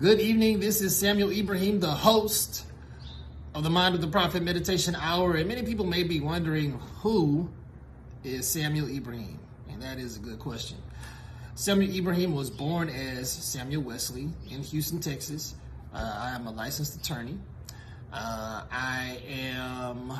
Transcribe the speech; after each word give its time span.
Good 0.00 0.20
evening. 0.20 0.60
This 0.60 0.80
is 0.80 0.96
Samuel 0.96 1.32
Ibrahim, 1.32 1.80
the 1.80 1.90
host 1.90 2.64
of 3.52 3.64
the 3.64 3.70
Mind 3.70 3.96
of 3.96 4.00
the 4.00 4.06
Prophet 4.06 4.44
Meditation 4.44 4.94
Hour. 4.94 5.34
And 5.34 5.48
many 5.48 5.64
people 5.64 5.84
may 5.84 6.04
be 6.04 6.20
wondering 6.20 6.78
who 7.00 7.48
is 8.22 8.46
Samuel 8.46 8.88
Ibrahim? 8.88 9.40
And 9.68 9.82
that 9.82 9.98
is 9.98 10.16
a 10.16 10.20
good 10.20 10.38
question. 10.38 10.78
Samuel 11.56 11.92
Ibrahim 11.92 12.32
was 12.32 12.48
born 12.48 12.88
as 12.88 13.28
Samuel 13.28 13.82
Wesley 13.82 14.28
in 14.48 14.62
Houston, 14.62 15.00
Texas. 15.00 15.56
Uh, 15.92 16.16
I 16.16 16.30
am 16.30 16.46
a 16.46 16.52
licensed 16.52 16.94
attorney. 16.94 17.36
Uh, 18.12 18.62
I 18.70 19.18
am 19.28 20.12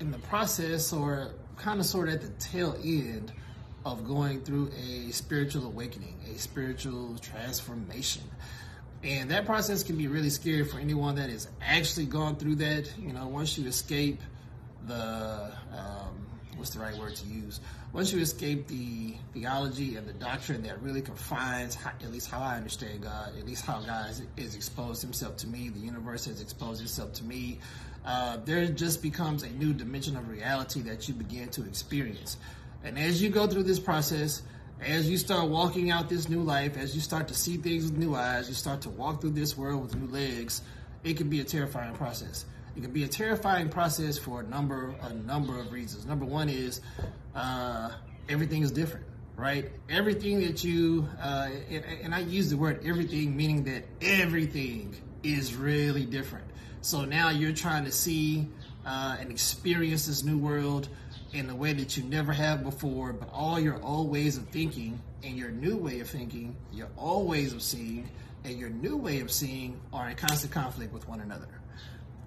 in 0.00 0.10
the 0.10 0.18
process, 0.18 0.92
or 0.92 1.28
kind 1.56 1.78
of 1.78 1.86
sort 1.86 2.08
of 2.08 2.14
at 2.14 2.22
the 2.22 2.30
tail 2.40 2.76
end, 2.82 3.30
of 3.84 4.04
going 4.04 4.40
through 4.40 4.72
a 4.84 5.12
spiritual 5.12 5.66
awakening, 5.66 6.16
a 6.34 6.38
spiritual 6.38 7.16
transformation. 7.18 8.22
And 9.02 9.30
that 9.30 9.46
process 9.46 9.82
can 9.82 9.96
be 9.96 10.08
really 10.08 10.28
scary 10.30 10.64
for 10.64 10.78
anyone 10.78 11.14
that 11.14 11.30
has 11.30 11.48
actually 11.62 12.06
gone 12.06 12.36
through 12.36 12.56
that. 12.56 12.90
You 12.98 13.12
know, 13.12 13.28
once 13.28 13.56
you 13.56 13.66
escape 13.66 14.20
the, 14.86 15.52
um, 15.72 16.26
what's 16.56 16.70
the 16.70 16.80
right 16.80 16.94
word 16.98 17.16
to 17.16 17.26
use? 17.26 17.60
Once 17.92 18.12
you 18.12 18.20
escape 18.20 18.68
the 18.68 19.14
theology 19.32 19.96
and 19.96 20.06
the 20.06 20.12
doctrine 20.12 20.62
that 20.64 20.80
really 20.82 21.00
confines, 21.00 21.74
how, 21.74 21.90
at 21.90 22.12
least 22.12 22.30
how 22.30 22.40
I 22.40 22.56
understand 22.56 23.02
God, 23.02 23.32
at 23.38 23.46
least 23.46 23.64
how 23.64 23.80
God 23.80 24.14
has 24.36 24.54
exposed 24.54 25.00
himself 25.00 25.36
to 25.38 25.48
me, 25.48 25.70
the 25.70 25.80
universe 25.80 26.26
has 26.26 26.42
exposed 26.42 26.82
itself 26.82 27.14
to 27.14 27.24
me, 27.24 27.58
uh, 28.04 28.36
there 28.44 28.66
just 28.66 29.02
becomes 29.02 29.42
a 29.42 29.50
new 29.50 29.72
dimension 29.72 30.16
of 30.16 30.28
reality 30.28 30.80
that 30.82 31.08
you 31.08 31.14
begin 31.14 31.48
to 31.50 31.64
experience. 31.64 32.36
And 32.84 32.98
as 32.98 33.20
you 33.20 33.28
go 33.30 33.46
through 33.46 33.64
this 33.64 33.80
process, 33.80 34.42
as 34.86 35.08
you 35.08 35.16
start 35.16 35.48
walking 35.48 35.90
out 35.90 36.08
this 36.08 36.28
new 36.28 36.42
life, 36.42 36.76
as 36.76 36.94
you 36.94 37.00
start 37.00 37.28
to 37.28 37.34
see 37.34 37.56
things 37.56 37.84
with 37.84 37.98
new 37.98 38.14
eyes, 38.14 38.48
you 38.48 38.54
start 38.54 38.80
to 38.82 38.90
walk 38.90 39.20
through 39.20 39.30
this 39.30 39.56
world 39.56 39.82
with 39.82 39.94
new 39.94 40.10
legs, 40.12 40.62
it 41.04 41.16
can 41.16 41.28
be 41.28 41.40
a 41.40 41.44
terrifying 41.44 41.94
process. 41.94 42.44
It 42.76 42.82
can 42.82 42.92
be 42.92 43.04
a 43.04 43.08
terrifying 43.08 43.68
process 43.68 44.16
for 44.16 44.40
a 44.40 44.42
number 44.44 44.94
a 45.02 45.12
number 45.12 45.58
of 45.58 45.72
reasons. 45.72 46.06
Number 46.06 46.24
one 46.24 46.48
is 46.48 46.80
uh, 47.34 47.90
everything 48.28 48.62
is 48.62 48.70
different, 48.70 49.06
right? 49.36 49.70
Everything 49.88 50.40
that 50.40 50.62
you 50.62 51.08
uh, 51.20 51.50
and, 51.68 51.84
and 52.02 52.14
I 52.14 52.20
use 52.20 52.48
the 52.48 52.56
word 52.56 52.80
everything, 52.84 53.36
meaning 53.36 53.64
that 53.64 53.84
everything 54.00 54.96
is 55.22 55.54
really 55.54 56.06
different. 56.06 56.46
So 56.80 57.04
now 57.04 57.30
you're 57.30 57.52
trying 57.52 57.84
to 57.84 57.92
see 57.92 58.48
uh, 58.86 59.16
and 59.20 59.30
experience 59.30 60.06
this 60.06 60.22
new 60.22 60.38
world 60.38 60.88
in 61.32 61.48
a 61.48 61.54
way 61.54 61.72
that 61.72 61.96
you 61.96 62.02
never 62.04 62.32
have 62.32 62.62
before, 62.64 63.12
but 63.12 63.28
all 63.32 63.60
your 63.60 63.80
old 63.82 64.10
ways 64.10 64.36
of 64.36 64.48
thinking 64.48 65.00
and 65.22 65.36
your 65.36 65.50
new 65.50 65.76
way 65.76 66.00
of 66.00 66.08
thinking, 66.08 66.56
your 66.72 66.88
old 66.98 67.28
ways 67.28 67.52
of 67.52 67.62
seeing, 67.62 68.08
and 68.44 68.58
your 68.58 68.70
new 68.70 68.96
way 68.96 69.20
of 69.20 69.30
seeing 69.30 69.80
are 69.92 70.10
in 70.10 70.16
constant 70.16 70.52
conflict 70.52 70.92
with 70.92 71.08
one 71.08 71.20
another. 71.20 71.48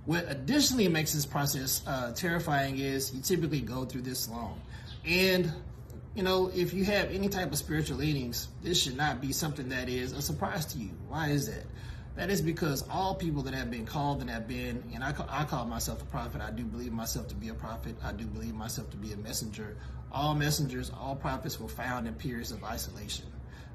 What 0.06 0.26
additionally 0.28 0.88
makes 0.88 1.14
this 1.14 1.26
process 1.26 1.82
uh, 1.88 2.14
terrifying 2.14 2.78
is 2.78 3.14
you 3.14 3.22
typically 3.22 3.62
go 3.62 3.86
through 3.86 4.02
this 4.02 4.30
long. 4.30 4.60
And, 5.06 5.52
you 6.14 6.24
know, 6.24 6.52
if 6.54 6.74
you 6.74 6.84
have 6.86 7.10
any 7.12 7.30
type 7.30 7.52
of 7.52 7.58
spiritual 7.58 7.98
leanings, 7.98 8.50
this 8.62 8.82
should 8.82 8.98
not 8.98 9.22
be 9.22 9.32
something 9.32 9.70
that 9.70 9.90
is 9.90 10.12
a 10.12 10.22
surprise 10.22 10.66
to 10.68 10.78
you. 10.78 10.92
Why 11.08 11.30
is 11.30 11.48
that? 11.48 11.64
That 12.16 12.30
is 12.30 12.42
because 12.42 12.86
all 12.92 13.16
people 13.16 13.42
that 13.44 13.56
have 13.56 13.72
been 13.72 13.86
called 13.86 14.22
and 14.22 14.30
have 14.30 14.48
been, 14.48 14.84
and 14.94 15.04
I 15.04 15.14
I 15.30 15.46
call 15.46 15.66
myself 15.66 16.02
a 16.02 16.06
prophet. 16.06 16.42
I 16.42 16.52
do 16.52 16.64
believe 16.64 16.94
myself 16.94 17.28
to 17.30 17.36
be 17.36 17.50
a 17.50 17.56
prophet. 17.56 17.96
I 18.04 18.12
do 18.12 18.26
believe 18.26 18.54
myself 18.54 18.90
to 18.92 18.98
be 18.98 19.14
a 19.14 19.18
messenger. 19.18 19.76
All 20.12 20.36
messengers, 20.36 20.92
all 20.92 21.16
prophets 21.16 21.60
were 21.60 21.68
found 21.68 22.08
in 22.08 22.14
periods 22.14 22.52
of 22.52 22.64
isolation. 22.64 23.26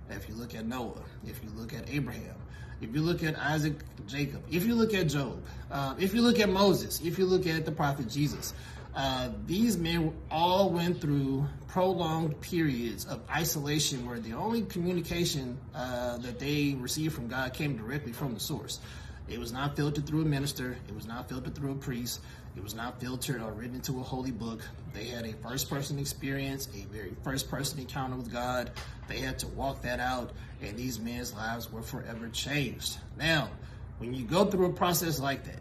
If 0.08 0.28
you 0.28 0.36
look 0.36 0.54
at 0.54 0.66
Noah, 0.66 1.02
if 1.26 1.42
you 1.42 1.50
look 1.56 1.74
at 1.74 1.90
Abraham, 1.90 2.36
if 2.80 2.94
you 2.94 3.02
look 3.02 3.24
at 3.24 3.36
Isaac, 3.38 3.74
Jacob, 4.06 4.42
if 4.50 4.64
you 4.64 4.76
look 4.76 4.94
at 4.94 5.08
Job, 5.08 5.42
uh, 5.70 5.94
if 5.98 6.14
you 6.14 6.22
look 6.22 6.38
at 6.38 6.48
Moses, 6.48 7.00
if 7.00 7.18
you 7.18 7.26
look 7.26 7.46
at 7.46 7.64
the 7.64 7.72
prophet 7.72 8.08
Jesus, 8.08 8.54
uh, 8.98 9.28
these 9.46 9.78
men 9.78 10.12
all 10.28 10.70
went 10.70 11.00
through 11.00 11.46
prolonged 11.68 12.38
periods 12.40 13.04
of 13.04 13.20
isolation 13.30 14.04
where 14.04 14.18
the 14.18 14.32
only 14.32 14.62
communication 14.62 15.56
uh, 15.72 16.18
that 16.18 16.40
they 16.40 16.76
received 16.80 17.14
from 17.14 17.28
God 17.28 17.54
came 17.54 17.76
directly 17.76 18.10
from 18.10 18.34
the 18.34 18.40
source. 18.40 18.80
It 19.28 19.38
was 19.38 19.52
not 19.52 19.76
filtered 19.76 20.04
through 20.04 20.22
a 20.22 20.24
minister, 20.24 20.76
it 20.88 20.94
was 20.96 21.06
not 21.06 21.28
filtered 21.28 21.54
through 21.54 21.70
a 21.70 21.74
priest, 21.76 22.20
it 22.56 22.62
was 22.62 22.74
not 22.74 23.00
filtered 23.00 23.40
or 23.40 23.52
written 23.52 23.76
into 23.76 24.00
a 24.00 24.02
holy 24.02 24.32
book. 24.32 24.62
They 24.92 25.04
had 25.04 25.24
a 25.26 25.32
first 25.34 25.70
person 25.70 26.00
experience, 26.00 26.68
a 26.74 26.84
very 26.92 27.14
first 27.22 27.48
person 27.48 27.78
encounter 27.78 28.16
with 28.16 28.32
God. 28.32 28.72
They 29.06 29.20
had 29.20 29.38
to 29.38 29.46
walk 29.46 29.80
that 29.82 30.00
out, 30.00 30.32
and 30.60 30.76
these 30.76 30.98
men's 30.98 31.32
lives 31.32 31.70
were 31.70 31.82
forever 31.82 32.28
changed. 32.30 32.98
Now, 33.16 33.48
when 33.98 34.12
you 34.12 34.24
go 34.24 34.46
through 34.46 34.66
a 34.66 34.72
process 34.72 35.20
like 35.20 35.44
that, 35.44 35.60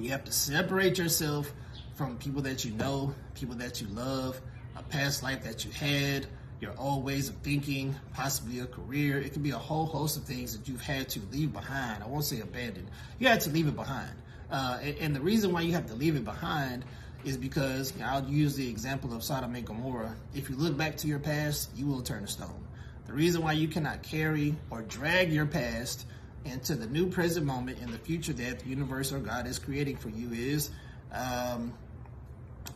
you 0.00 0.08
have 0.12 0.24
to 0.24 0.32
separate 0.32 0.96
yourself 0.96 1.52
from 2.02 2.16
people 2.16 2.42
that 2.42 2.64
you 2.64 2.72
know, 2.72 3.14
people 3.34 3.54
that 3.56 3.80
you 3.80 3.86
love, 3.88 4.40
a 4.76 4.82
past 4.82 5.22
life 5.22 5.44
that 5.44 5.64
you 5.64 5.70
had, 5.70 6.26
your 6.60 6.74
old 6.76 7.04
ways 7.04 7.28
of 7.28 7.36
thinking, 7.36 7.94
possibly 8.12 8.58
a 8.58 8.66
career. 8.66 9.18
It 9.18 9.32
could 9.32 9.42
be 9.42 9.50
a 9.50 9.58
whole 9.58 9.86
host 9.86 10.16
of 10.16 10.24
things 10.24 10.56
that 10.56 10.68
you've 10.68 10.80
had 10.82 11.08
to 11.10 11.20
leave 11.30 11.52
behind. 11.52 12.02
I 12.02 12.06
won't 12.08 12.24
say 12.24 12.40
abandon. 12.40 12.88
You 13.18 13.28
had 13.28 13.40
to 13.42 13.50
leave 13.50 13.68
it 13.68 13.76
behind. 13.76 14.10
Uh, 14.50 14.78
and, 14.82 14.96
and, 14.98 15.16
the 15.16 15.20
reason 15.20 15.52
why 15.52 15.62
you 15.62 15.72
have 15.72 15.86
to 15.86 15.94
leave 15.94 16.16
it 16.16 16.24
behind 16.24 16.84
is 17.24 17.36
because 17.36 17.94
I'll 18.04 18.24
use 18.28 18.54
the 18.56 18.68
example 18.68 19.14
of 19.14 19.22
Sodom 19.22 19.54
and 19.54 19.64
Gomorrah. 19.64 20.14
If 20.34 20.50
you 20.50 20.56
look 20.56 20.76
back 20.76 20.96
to 20.98 21.06
your 21.06 21.20
past, 21.20 21.70
you 21.74 21.86
will 21.86 22.02
turn 22.02 22.22
to 22.22 22.28
stone. 22.28 22.66
The 23.06 23.12
reason 23.12 23.42
why 23.42 23.52
you 23.52 23.68
cannot 23.68 24.02
carry 24.02 24.56
or 24.70 24.82
drag 24.82 25.32
your 25.32 25.46
past 25.46 26.06
into 26.44 26.74
the 26.74 26.86
new 26.86 27.06
present 27.06 27.46
moment 27.46 27.78
in 27.78 27.90
the 27.90 27.98
future 27.98 28.32
that 28.32 28.60
the 28.60 28.68
universe 28.68 29.12
or 29.12 29.20
God 29.20 29.46
is 29.46 29.58
creating 29.58 29.96
for 29.96 30.10
you 30.10 30.32
is 30.32 30.70
um, 31.12 31.72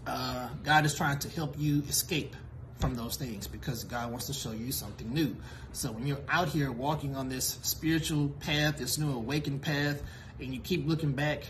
uh, 0.06 0.49
God 0.65 0.84
is 0.87 0.94
trying 0.94 1.19
to 1.21 1.28
help 1.28 1.55
you 1.59 1.83
escape 1.89 2.34
from 2.78 2.94
those 2.94 3.17
things 3.17 3.47
because 3.47 3.84
God 3.84 4.11
wants 4.11 4.27
to 4.27 4.33
show 4.33 4.53
you 4.53 4.71
something 4.71 5.12
new. 5.12 5.34
So 5.72 5.93
when 5.93 6.06
you're 6.06 6.21
out 6.28 6.49
here 6.49 6.71
walking 6.71 7.17
on 7.17 7.28
this 7.28 7.59
spiritual 7.62 8.28
path, 8.41 8.78
this 8.78 8.99
new 8.99 9.12
awakened 9.12 9.62
path, 9.62 10.03
and 10.41 10.53
you 10.53 10.61
keep 10.61 10.87
looking 10.87 11.12
back, 11.12 11.45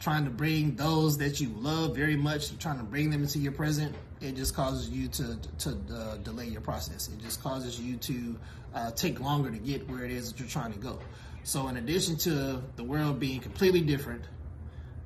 trying 0.00 0.24
to 0.24 0.30
bring 0.30 0.76
those 0.76 1.18
that 1.18 1.40
you 1.40 1.48
love 1.56 1.96
very 1.96 2.16
much, 2.16 2.50
you're 2.50 2.60
trying 2.60 2.78
to 2.78 2.84
bring 2.84 3.10
them 3.10 3.22
into 3.22 3.38
your 3.38 3.52
present, 3.52 3.94
it 4.20 4.36
just 4.36 4.54
causes 4.54 4.88
you 4.88 5.08
to 5.08 5.36
to 5.58 5.78
uh, 5.92 6.16
delay 6.18 6.46
your 6.46 6.60
process. 6.60 7.08
It 7.08 7.18
just 7.20 7.42
causes 7.42 7.80
you 7.80 7.96
to 7.96 8.38
uh, 8.74 8.90
take 8.92 9.20
longer 9.20 9.50
to 9.50 9.58
get 9.58 9.88
where 9.88 10.04
it 10.04 10.10
is 10.10 10.30
that 10.32 10.40
you're 10.40 10.48
trying 10.48 10.72
to 10.72 10.78
go. 10.78 10.98
So 11.44 11.68
in 11.68 11.76
addition 11.76 12.16
to 12.18 12.62
the 12.76 12.84
world 12.84 13.18
being 13.18 13.40
completely 13.40 13.80
different, 13.80 14.22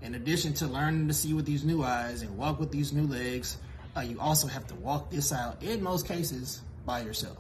in 0.03 0.15
addition 0.17 0.53
to 0.55 0.67
learning 0.67 1.09
to 1.09 1.15
see 1.15 1.33
with 1.33 1.47
these 1.47 1.65
new 1.65 1.83
eyes 1.83 2.23
and 2.23 2.37
walk 2.37 2.59
with 2.59 2.71
these 2.71 2.93
new 2.93 3.07
legs, 3.07 3.57
uh, 3.97 4.01
you 4.01 4.19
also 4.21 4.47
have 4.49 4.67
to 4.67 4.75
walk 4.77 5.11
this 5.11 5.33
out, 5.33 5.63
in 5.63 5.83
most 5.83 6.07
cases, 6.07 6.61
by 6.85 7.03
yourself. 7.03 7.39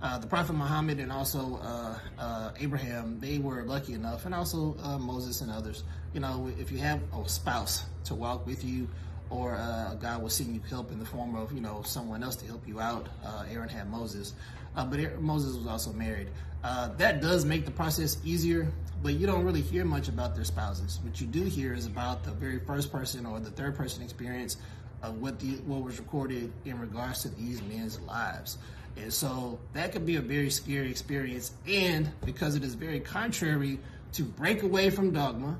Uh, 0.00 0.18
the 0.18 0.26
Prophet 0.26 0.52
Muhammad 0.52 1.00
and 1.00 1.10
also 1.10 1.58
uh, 1.60 1.98
uh 2.18 2.52
Abraham, 2.60 3.18
they 3.20 3.38
were 3.38 3.62
lucky 3.64 3.94
enough, 3.94 4.26
and 4.26 4.34
also 4.34 4.76
uh, 4.82 4.98
Moses 4.98 5.40
and 5.40 5.50
others. 5.50 5.84
You 6.14 6.20
know, 6.20 6.50
if 6.58 6.70
you 6.70 6.78
have 6.78 7.00
a 7.12 7.28
spouse 7.28 7.84
to 8.04 8.14
walk 8.14 8.46
with 8.46 8.64
you, 8.64 8.88
or 9.30 9.56
uh, 9.56 9.94
God 9.94 10.22
will 10.22 10.30
send 10.30 10.54
you 10.54 10.60
help 10.70 10.90
in 10.90 10.98
the 10.98 11.04
form 11.04 11.34
of, 11.34 11.52
you 11.52 11.60
know, 11.60 11.82
someone 11.82 12.22
else 12.22 12.36
to 12.36 12.46
help 12.46 12.66
you 12.66 12.80
out. 12.80 13.08
Aaron 13.50 13.68
had 13.68 13.90
Moses, 13.90 14.32
but 14.74 15.20
Moses 15.20 15.54
was 15.54 15.66
also 15.66 15.92
married. 15.92 16.28
that 16.62 17.20
does 17.20 17.44
make 17.44 17.66
the 17.66 17.70
process 17.70 18.16
easier 18.24 18.72
but 19.02 19.14
you 19.14 19.26
don't 19.26 19.44
really 19.44 19.60
hear 19.60 19.84
much 19.84 20.08
about 20.08 20.34
their 20.34 20.44
spouses. 20.44 20.98
What 21.02 21.20
you 21.20 21.26
do 21.26 21.44
hear 21.44 21.72
is 21.72 21.86
about 21.86 22.24
the 22.24 22.32
very 22.32 22.58
first 22.58 22.90
person 22.90 23.26
or 23.26 23.38
the 23.40 23.50
third 23.50 23.76
person 23.76 24.02
experience 24.02 24.56
of 25.02 25.20
what 25.20 25.38
the 25.38 25.56
what 25.66 25.82
was 25.82 25.98
recorded 25.98 26.52
in 26.64 26.78
regards 26.80 27.22
to 27.22 27.28
these 27.28 27.62
men's 27.62 28.00
lives. 28.00 28.58
And 28.96 29.12
so 29.12 29.60
that 29.74 29.92
could 29.92 30.04
be 30.04 30.16
a 30.16 30.20
very 30.20 30.50
scary 30.50 30.90
experience. 30.90 31.52
And 31.68 32.10
because 32.24 32.56
it 32.56 32.64
is 32.64 32.74
very 32.74 32.98
contrary 32.98 33.78
to 34.12 34.24
break 34.24 34.62
away 34.64 34.90
from 34.90 35.12
dogma, 35.12 35.58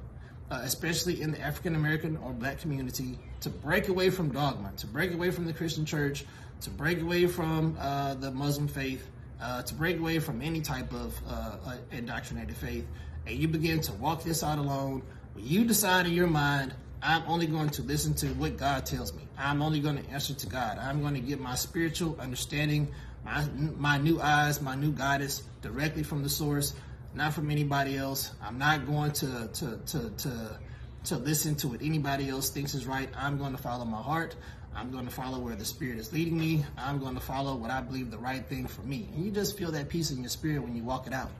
uh, 0.50 0.60
especially 0.62 1.20
in 1.20 1.30
the 1.30 1.40
African 1.40 1.76
American 1.76 2.16
or 2.16 2.32
black 2.32 2.60
community, 2.60 3.18
to 3.40 3.50
break 3.50 3.88
away 3.88 4.10
from 4.10 4.30
dogma, 4.30 4.72
to 4.78 4.86
break 4.86 5.12
away 5.12 5.30
from 5.30 5.46
the 5.46 5.52
Christian 5.52 5.84
church, 5.84 6.24
to 6.62 6.70
break 6.70 7.00
away 7.00 7.26
from 7.26 7.76
uh, 7.78 8.14
the 8.14 8.32
Muslim 8.32 8.66
faith, 8.66 9.08
uh, 9.40 9.62
to 9.62 9.74
break 9.74 9.98
away 9.98 10.18
from 10.18 10.42
any 10.42 10.60
type 10.60 10.92
of 10.92 11.20
uh, 11.28 11.56
uh, 11.64 11.76
indoctrinated 11.92 12.56
faith, 12.56 12.86
and 13.28 13.38
you 13.38 13.46
begin 13.46 13.80
to 13.82 13.92
walk 13.94 14.24
this 14.24 14.42
out 14.42 14.58
alone, 14.58 15.02
when 15.34 15.46
you 15.46 15.64
decide 15.64 16.06
in 16.06 16.12
your 16.12 16.26
mind, 16.26 16.74
I'm 17.02 17.22
only 17.28 17.46
going 17.46 17.68
to 17.70 17.82
listen 17.82 18.14
to 18.14 18.28
what 18.28 18.56
God 18.56 18.86
tells 18.86 19.12
me. 19.12 19.22
I'm 19.36 19.62
only 19.62 19.80
going 19.80 20.02
to 20.02 20.10
answer 20.10 20.34
to 20.34 20.46
God. 20.46 20.78
I'm 20.78 21.02
going 21.02 21.14
to 21.14 21.20
get 21.20 21.38
my 21.38 21.54
spiritual 21.54 22.16
understanding, 22.18 22.88
my, 23.24 23.44
my 23.76 23.98
new 23.98 24.20
eyes, 24.20 24.60
my 24.62 24.74
new 24.74 24.92
guidance 24.92 25.42
directly 25.60 26.02
from 26.02 26.22
the 26.22 26.28
source, 26.28 26.74
not 27.14 27.34
from 27.34 27.50
anybody 27.50 27.96
else. 27.96 28.32
I'm 28.42 28.58
not 28.58 28.86
going 28.86 29.12
to, 29.12 29.48
to, 29.52 29.78
to, 29.86 30.10
to, 30.10 30.58
to 31.04 31.16
listen 31.18 31.54
to 31.56 31.68
what 31.68 31.82
anybody 31.82 32.30
else 32.30 32.48
thinks 32.48 32.74
is 32.74 32.86
right. 32.86 33.10
I'm 33.16 33.36
going 33.36 33.52
to 33.52 33.62
follow 33.62 33.84
my 33.84 34.02
heart. 34.02 34.34
I'm 34.74 34.90
going 34.90 35.04
to 35.04 35.12
follow 35.12 35.38
where 35.38 35.54
the 35.54 35.64
Spirit 35.64 35.98
is 35.98 36.12
leading 36.12 36.38
me. 36.38 36.64
I'm 36.78 36.98
going 36.98 37.14
to 37.14 37.20
follow 37.20 37.56
what 37.56 37.70
I 37.70 37.80
believe 37.82 38.10
the 38.10 38.18
right 38.18 38.44
thing 38.46 38.66
for 38.66 38.82
me. 38.82 39.08
And 39.14 39.24
you 39.24 39.30
just 39.30 39.58
feel 39.58 39.70
that 39.72 39.88
peace 39.88 40.10
in 40.10 40.20
your 40.20 40.30
spirit 40.30 40.62
when 40.62 40.74
you 40.74 40.82
walk 40.82 41.06
it 41.06 41.12
out. 41.12 41.30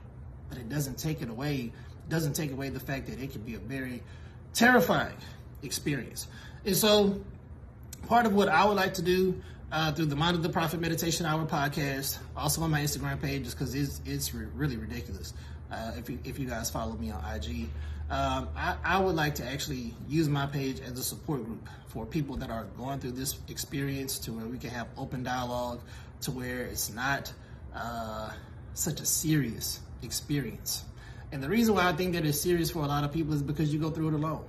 But 0.49 0.57
it 0.57 0.69
doesn't 0.69 0.97
take 0.97 1.21
it 1.21 1.29
away. 1.29 1.71
Doesn't 2.09 2.33
take 2.33 2.51
away 2.51 2.69
the 2.69 2.79
fact 2.79 3.07
that 3.07 3.21
it 3.21 3.31
can 3.31 3.41
be 3.41 3.55
a 3.55 3.59
very 3.59 4.01
terrifying 4.53 5.15
experience. 5.61 6.27
And 6.65 6.75
so, 6.75 7.21
part 8.07 8.25
of 8.25 8.33
what 8.33 8.49
I 8.49 8.65
would 8.65 8.77
like 8.77 8.95
to 8.95 9.01
do 9.01 9.41
uh, 9.71 9.91
through 9.91 10.07
the 10.07 10.15
Mind 10.15 10.35
of 10.35 10.43
the 10.43 10.49
Prophet 10.49 10.79
Meditation 10.79 11.25
Hour 11.25 11.45
podcast, 11.45 12.17
also 12.35 12.61
on 12.61 12.71
my 12.71 12.81
Instagram 12.81 13.21
page, 13.21 13.43
just 13.43 13.57
because 13.57 13.75
it's 13.75 14.01
it's 14.05 14.33
really 14.33 14.77
ridiculous. 14.77 15.33
Uh, 15.71 15.91
if 15.97 16.09
you 16.09 16.19
if 16.23 16.39
you 16.39 16.47
guys 16.47 16.69
follow 16.69 16.93
me 16.93 17.11
on 17.11 17.23
IG, 17.35 17.69
um, 18.09 18.49
I, 18.55 18.75
I 18.83 18.99
would 18.99 19.15
like 19.15 19.35
to 19.35 19.45
actually 19.45 19.93
use 20.07 20.27
my 20.27 20.47
page 20.47 20.79
as 20.79 20.97
a 20.97 21.03
support 21.03 21.45
group 21.45 21.67
for 21.87 22.05
people 22.05 22.35
that 22.37 22.49
are 22.49 22.65
going 22.77 22.99
through 22.99 23.11
this 23.11 23.39
experience, 23.49 24.17
to 24.19 24.31
where 24.31 24.45
we 24.45 24.57
can 24.57 24.71
have 24.71 24.87
open 24.97 25.23
dialogue, 25.23 25.81
to 26.21 26.31
where 26.31 26.61
it's 26.61 26.91
not 26.91 27.31
uh, 27.75 28.31
such 28.73 28.99
a 28.99 29.05
serious 29.05 29.79
experience. 30.03 30.83
And 31.31 31.43
the 31.43 31.49
reason 31.49 31.75
why 31.75 31.87
I 31.87 31.93
think 31.93 32.13
that 32.13 32.25
it's 32.25 32.41
serious 32.41 32.71
for 32.71 32.79
a 32.79 32.87
lot 32.87 33.03
of 33.03 33.13
people 33.13 33.33
is 33.33 33.43
because 33.43 33.71
you 33.71 33.79
go 33.79 33.91
through 33.91 34.09
it 34.09 34.13
alone. 34.13 34.45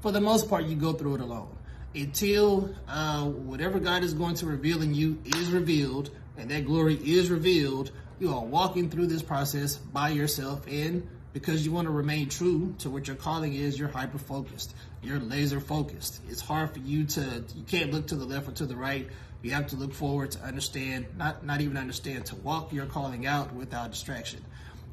For 0.00 0.10
the 0.10 0.20
most 0.20 0.48
part, 0.48 0.64
you 0.64 0.76
go 0.76 0.92
through 0.92 1.16
it 1.16 1.20
alone 1.20 1.56
until 1.94 2.74
uh, 2.88 3.24
whatever 3.24 3.78
God 3.78 4.02
is 4.02 4.14
going 4.14 4.34
to 4.36 4.46
reveal 4.46 4.82
in 4.82 4.94
you 4.94 5.18
is 5.24 5.50
revealed 5.50 6.10
and 6.38 6.50
that 6.50 6.64
glory 6.64 6.94
is 6.94 7.30
revealed. 7.30 7.90
You 8.18 8.34
are 8.34 8.44
walking 8.44 8.88
through 8.88 9.08
this 9.08 9.22
process 9.22 9.76
by 9.76 10.10
yourself 10.10 10.66
and 10.66 11.06
because 11.32 11.64
you 11.64 11.72
want 11.72 11.86
to 11.86 11.92
remain 11.92 12.28
true 12.28 12.74
to 12.78 12.90
what 12.90 13.06
your 13.06 13.16
calling 13.16 13.54
is, 13.54 13.78
you're 13.78 13.88
hyper 13.88 14.18
focused. 14.18 14.74
You're 15.02 15.18
laser 15.18 15.60
focused. 15.60 16.20
It's 16.28 16.42
hard 16.42 16.72
for 16.72 16.78
you 16.80 17.04
to, 17.04 17.44
you 17.54 17.64
can't 17.66 17.90
look 17.90 18.08
to 18.08 18.16
the 18.16 18.24
left 18.24 18.48
or 18.48 18.52
to 18.52 18.66
the 18.66 18.76
right. 18.76 19.08
You 19.42 19.52
have 19.52 19.68
to 19.68 19.76
look 19.76 19.92
forward 19.92 20.30
to 20.32 20.40
understand, 20.40 21.06
not, 21.16 21.44
not 21.44 21.60
even 21.60 21.76
understand, 21.76 22.26
to 22.26 22.36
walk 22.36 22.72
your 22.72 22.86
calling 22.86 23.26
out 23.26 23.52
without 23.54 23.90
distraction, 23.90 24.44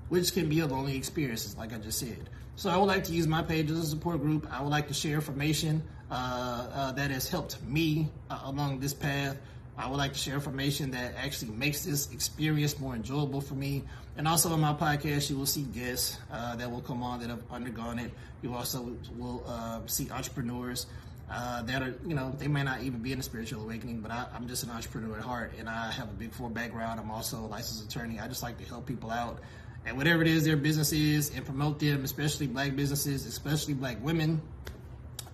which 0.09 0.33
can 0.33 0.49
be 0.49 0.59
a 0.59 0.67
lonely 0.67 0.97
experience, 0.97 1.55
like 1.57 1.73
I 1.73 1.77
just 1.77 1.99
said. 1.99 2.29
So 2.55 2.69
I 2.69 2.77
would 2.77 2.87
like 2.87 3.05
to 3.05 3.13
use 3.13 3.25
my 3.25 3.41
page 3.41 3.71
as 3.71 3.79
a 3.79 3.85
support 3.85 4.21
group. 4.21 4.47
I 4.51 4.61
would 4.61 4.69
like 4.69 4.89
to 4.89 4.93
share 4.93 5.15
information 5.15 5.81
uh, 6.11 6.13
uh, 6.13 6.91
that 6.93 7.09
has 7.11 7.29
helped 7.29 7.63
me 7.63 8.09
uh, 8.29 8.41
along 8.43 8.79
this 8.79 8.93
path. 8.93 9.37
I 9.77 9.89
would 9.89 9.95
like 9.95 10.11
to 10.11 10.19
share 10.19 10.33
information 10.33 10.91
that 10.91 11.13
actually 11.15 11.51
makes 11.51 11.85
this 11.85 12.11
experience 12.11 12.77
more 12.77 12.95
enjoyable 12.95 13.39
for 13.39 13.53
me. 13.53 13.83
And 14.17 14.27
also 14.27 14.51
on 14.51 14.59
my 14.59 14.73
podcast, 14.73 15.29
you 15.29 15.37
will 15.37 15.45
see 15.45 15.61
guests 15.61 16.17
uh, 16.33 16.57
that 16.57 16.69
will 16.69 16.81
come 16.81 17.01
on 17.01 17.21
that 17.21 17.29
have 17.29 17.43
undergone 17.49 17.97
it. 17.97 18.11
You 18.41 18.53
also 18.55 18.93
will 19.17 19.41
uh, 19.47 19.79
see 19.85 20.11
entrepreneurs 20.11 20.87
uh, 21.31 21.61
that 21.61 21.81
are, 21.81 21.95
you 22.05 22.13
know, 22.13 22.33
they 22.37 22.49
may 22.49 22.63
not 22.63 22.81
even 22.81 22.99
be 22.99 23.13
in 23.13 23.19
a 23.19 23.23
spiritual 23.23 23.63
awakening, 23.63 24.01
but 24.01 24.11
I, 24.11 24.25
am 24.35 24.49
just 24.49 24.63
an 24.63 24.71
entrepreneur 24.71 25.15
at 25.15 25.23
heart 25.23 25.53
and 25.57 25.69
I 25.69 25.91
have 25.91 26.09
a 26.09 26.13
big 26.13 26.33
four 26.33 26.49
background. 26.49 26.99
I'm 26.99 27.11
also 27.11 27.37
a 27.37 27.47
licensed 27.47 27.85
attorney. 27.85 28.19
I 28.19 28.27
just 28.27 28.43
like 28.43 28.57
to 28.57 28.65
help 28.65 28.85
people 28.85 29.11
out 29.11 29.39
and 29.89 29.97
whatever 29.97 30.21
it 30.21 30.29
is 30.29 30.45
their 30.45 30.55
business 30.55 30.93
is 30.93 31.35
and 31.35 31.45
promote 31.45 31.79
them, 31.79 32.05
especially 32.05 32.47
black 32.47 32.77
businesses, 32.77 33.25
especially 33.25 33.73
black 33.73 33.97
women, 34.01 34.41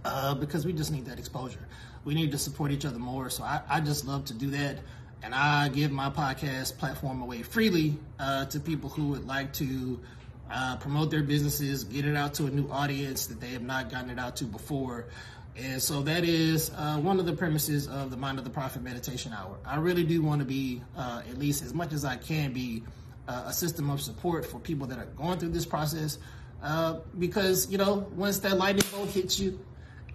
uh, 0.04 0.34
because 0.34 0.66
we 0.66 0.74
just 0.74 0.92
need 0.92 1.06
that 1.06 1.20
exposure 1.20 1.68
we 2.06 2.14
need 2.14 2.32
to 2.32 2.38
support 2.38 2.72
each 2.72 2.86
other 2.86 3.00
more. 3.00 3.30
So 3.30 3.44
I, 3.44 3.62
I 3.68 3.80
just 3.82 4.06
love 4.06 4.26
to 4.26 4.34
do 4.34 4.52
that. 4.52 4.78
And 5.24 5.34
I 5.34 5.70
give 5.70 5.92
my 5.92 6.10
podcast 6.12 6.78
platform 6.78 7.22
away 7.22 7.42
freely 7.42 7.98
uh, 8.20 8.46
to 8.46 8.60
people 8.60 8.90
who 8.90 9.10
would 9.10 9.26
like 9.26 9.52
to 9.54 10.00
uh, 10.52 10.78
promote 10.78 11.10
their 11.10 11.24
businesses, 11.24 11.84
get 11.84 12.06
it 12.06 12.16
out 12.16 12.36
to 12.36 12.46
a 12.46 12.52
new 12.52 12.70
audience 12.70 13.26
that 13.28 13.42
they 13.42 13.50
have 13.50 13.64
not 13.64 13.90
gotten 13.90 14.12
it 14.12 14.20
out 14.20 14.36
to 14.38 14.46
before. 14.46 15.08
And 15.58 15.82
so 15.82 16.04
that 16.04 16.24
is 16.24 16.70
uh, 16.78 16.98
one 16.98 17.20
of 17.20 17.26
the 17.26 17.34
premises 17.34 17.88
of 17.88 18.12
the 18.12 18.18
Mind 18.18 18.38
of 18.38 18.44
the 18.44 18.52
Prophet 18.52 18.84
Meditation 18.84 19.34
Hour. 19.34 19.58
I 19.66 19.78
really 19.78 20.04
do 20.04 20.22
want 20.22 20.40
to 20.40 20.46
be, 20.46 20.84
uh, 20.96 21.24
at 21.28 21.40
least 21.40 21.64
as 21.64 21.74
much 21.74 21.92
as 21.92 22.06
I 22.06 22.18
can 22.18 22.54
be, 22.54 22.84
uh, 23.28 23.44
a 23.48 23.54
system 23.54 23.90
of 23.90 24.02
support 24.02 24.46
for 24.46 24.60
people 24.60 24.88
that 24.88 25.00
are 25.00 25.06
going 25.06 25.40
through 25.40 25.50
this 25.50 25.66
process. 25.66 26.18
Uh, 26.64 27.00
because, 27.20 27.70
you 27.70 27.78
know, 27.78 28.08
once 28.16 28.40
that 28.40 28.58
lightning 28.58 28.86
bolt 28.92 29.10
hits 29.10 29.40
you, 29.40 29.60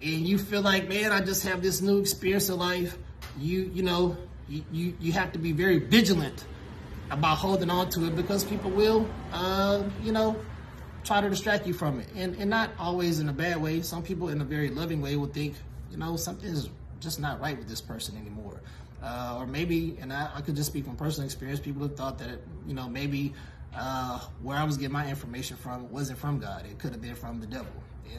and 0.01 0.27
you 0.27 0.37
feel 0.37 0.61
like, 0.61 0.89
man, 0.89 1.11
I 1.11 1.21
just 1.21 1.45
have 1.45 1.61
this 1.61 1.81
new 1.81 1.99
experience 1.99 2.49
of 2.49 2.57
life, 2.57 2.97
you 3.39 3.71
you 3.73 3.83
know, 3.83 4.17
you, 4.49 4.63
you, 4.71 4.93
you 4.99 5.11
have 5.13 5.31
to 5.33 5.39
be 5.39 5.51
very 5.51 5.77
vigilant 5.77 6.43
about 7.11 7.37
holding 7.37 7.69
on 7.69 7.89
to 7.91 8.05
it 8.05 8.15
because 8.15 8.43
people 8.43 8.71
will, 8.71 9.07
uh, 9.31 9.83
you 10.01 10.11
know, 10.11 10.35
try 11.03 11.21
to 11.21 11.29
distract 11.29 11.67
you 11.67 11.73
from 11.73 11.99
it. 11.99 12.07
And, 12.15 12.35
and 12.35 12.49
not 12.49 12.71
always 12.79 13.19
in 13.19 13.29
a 13.29 13.33
bad 13.33 13.61
way. 13.61 13.81
Some 13.81 14.01
people 14.03 14.29
in 14.29 14.41
a 14.41 14.45
very 14.45 14.69
loving 14.69 15.01
way 15.01 15.15
will 15.15 15.27
think, 15.27 15.55
you 15.91 15.97
know, 15.97 16.15
something's 16.15 16.69
just 16.99 17.19
not 17.19 17.39
right 17.41 17.57
with 17.57 17.67
this 17.67 17.81
person 17.81 18.17
anymore. 18.17 18.61
Uh, 19.01 19.37
or 19.39 19.47
maybe, 19.47 19.97
and 19.99 20.13
I, 20.13 20.29
I, 20.35 20.41
could 20.41 20.55
just 20.55 20.69
speak 20.69 20.85
from 20.85 20.95
personal 20.95 21.25
experience, 21.25 21.59
people 21.59 21.81
have 21.81 21.95
thought 21.95 22.19
that, 22.19 22.39
you 22.67 22.75
know, 22.75 22.87
maybe 22.87 23.33
uh, 23.75 24.19
where 24.43 24.55
I 24.55 24.63
was 24.63 24.77
getting 24.77 24.93
my 24.93 25.09
information 25.09 25.57
from 25.57 25.89
wasn't 25.91 26.19
from 26.19 26.37
God. 26.37 26.65
It 26.69 26.77
could 26.77 26.91
have 26.91 27.01
been 27.01 27.15
from 27.15 27.39
the 27.39 27.47
devil 27.47 27.73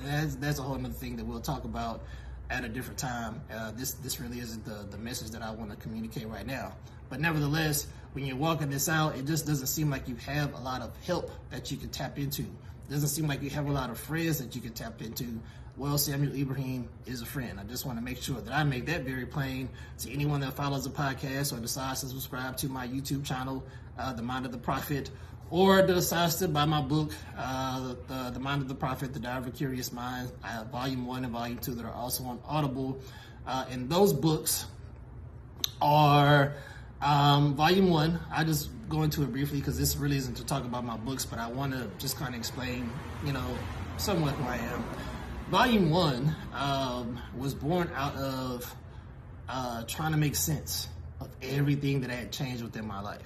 that's 0.05 0.37
that's 0.37 0.59
a 0.59 0.63
whole 0.63 0.75
other 0.75 0.89
thing 0.89 1.17
that 1.17 1.27
we'll 1.27 1.41
talk 1.41 1.65
about 1.65 2.03
at 2.51 2.65
a 2.65 2.69
different 2.69 2.99
time. 2.99 3.41
Uh, 3.53 3.73
this 3.73 3.93
this 3.95 4.21
really 4.21 4.41
isn't 4.41 4.65
the 4.65 4.87
the 4.91 4.99
message 4.99 5.31
that 5.31 5.43
I 5.43 5.51
want 5.51 5.71
to 5.71 5.77
communicate 5.77 6.29
right 6.29 6.47
now. 6.47 6.73
But 7.09 7.21
nevertheless, 7.21 7.87
when 8.13 8.25
you're 8.25 8.37
walking 8.37 8.71
this 8.71 8.89
out, 8.89 9.17
it 9.17 9.27
just 9.27 9.47
doesn't 9.47 9.67
seem 9.67 9.91
like 9.91 10.09
you 10.09 10.17
have 10.17 10.55
a 10.55 10.61
lot 10.61 10.81
of 10.81 10.93
help 11.05 11.31
that 11.51 11.71
you 11.71 11.77
can 11.77 11.91
tap 11.91 12.19
into. 12.19 12.43
It 12.43 12.91
doesn't 12.91 13.11
seem 13.11 13.27
like 13.27 13.43
you 13.43 13.51
have 13.51 13.67
a 13.67 13.73
lot 13.73 13.91
of 13.91 13.99
friends 13.99 14.39
that 14.39 14.55
you 14.55 14.61
can 14.61 14.73
tap 14.73 15.03
into. 15.03 15.41
Well, 15.79 15.97
Samuel 15.97 16.35
Ibrahim 16.37 16.87
is 17.07 17.23
a 17.23 17.27
friend. 17.27 17.59
I 17.59 17.65
just 17.65 17.87
want 17.87 17.97
to 17.97 18.05
make 18.05 18.19
sure 18.23 18.39
that 18.43 18.53
I 18.53 18.63
make 18.63 18.85
that 18.87 19.05
very 19.05 19.25
plain 19.25 19.71
to 20.01 20.13
anyone 20.13 20.41
that 20.41 20.53
follows 20.53 20.85
the 20.85 20.91
podcast 20.91 21.57
or 21.57 21.61
decides 21.61 22.03
to 22.03 22.09
subscribe 22.09 22.59
to 22.59 22.69
my 22.69 22.87
YouTube 22.87 23.25
channel, 23.25 23.65
uh, 23.99 24.13
The 24.13 24.21
Mind 24.21 24.45
of 24.45 24.53
the 24.53 24.59
Prophet, 24.59 25.11
or 25.49 25.81
decides 25.81 26.37
to 26.37 26.49
buy 26.49 26.67
my 26.67 26.83
book, 26.83 27.13
uh, 27.39 27.95
the, 28.07 28.31
the 28.35 28.39
Mind 28.39 28.61
of 28.61 28.69
the 28.69 28.75
Prophet, 28.75 29.15
The 29.15 29.27
a 29.27 29.51
Curious 29.51 29.95
Mind. 29.95 30.31
Have 30.43 30.67
volume 30.67 31.07
one 31.07 31.25
and 31.25 31.33
volume 31.33 31.57
two 31.57 31.75
that 31.75 31.87
are 31.87 31.95
also 31.95 32.25
on 32.25 32.39
Audible. 32.47 32.99
Uh, 33.47 33.65
and 33.71 33.89
those 33.89 34.13
books 34.13 34.67
are 35.81 36.53
um, 37.01 37.55
volume 37.55 37.89
one. 37.89 38.21
I 38.31 38.45
just 38.45 38.69
go 38.91 39.05
into 39.05 39.23
it 39.23 39.33
briefly 39.33 39.61
because 39.61 39.79
this 39.79 39.97
really 39.97 40.19
isn't 40.19 40.37
to 40.37 40.45
talk 40.45 40.65
about 40.65 40.85
my 40.85 40.99
books, 40.99 41.25
but 41.25 41.39
I 41.39 41.49
want 41.49 41.73
to 41.73 41.89
just 41.99 42.19
kind 42.19 42.35
of 42.35 42.39
explain, 42.39 42.91
you 43.25 43.33
know, 43.33 43.57
somewhat 43.97 44.35
who 44.35 44.45
I 44.45 44.57
am. 44.57 44.85
Volume 45.53 45.91
one 45.91 46.35
um, 46.55 47.21
was 47.37 47.53
born 47.53 47.91
out 47.95 48.17
of 48.17 48.75
uh, 49.51 49.83
trying 49.87 50.13
to 50.13 50.17
make 50.17 50.35
sense 50.35 50.89
of 51.21 51.29
everything 51.43 52.01
that 52.01 52.09
had 52.09 52.33
changed 52.33 52.63
within 52.63 52.87
my 52.87 53.03
life 53.03 53.21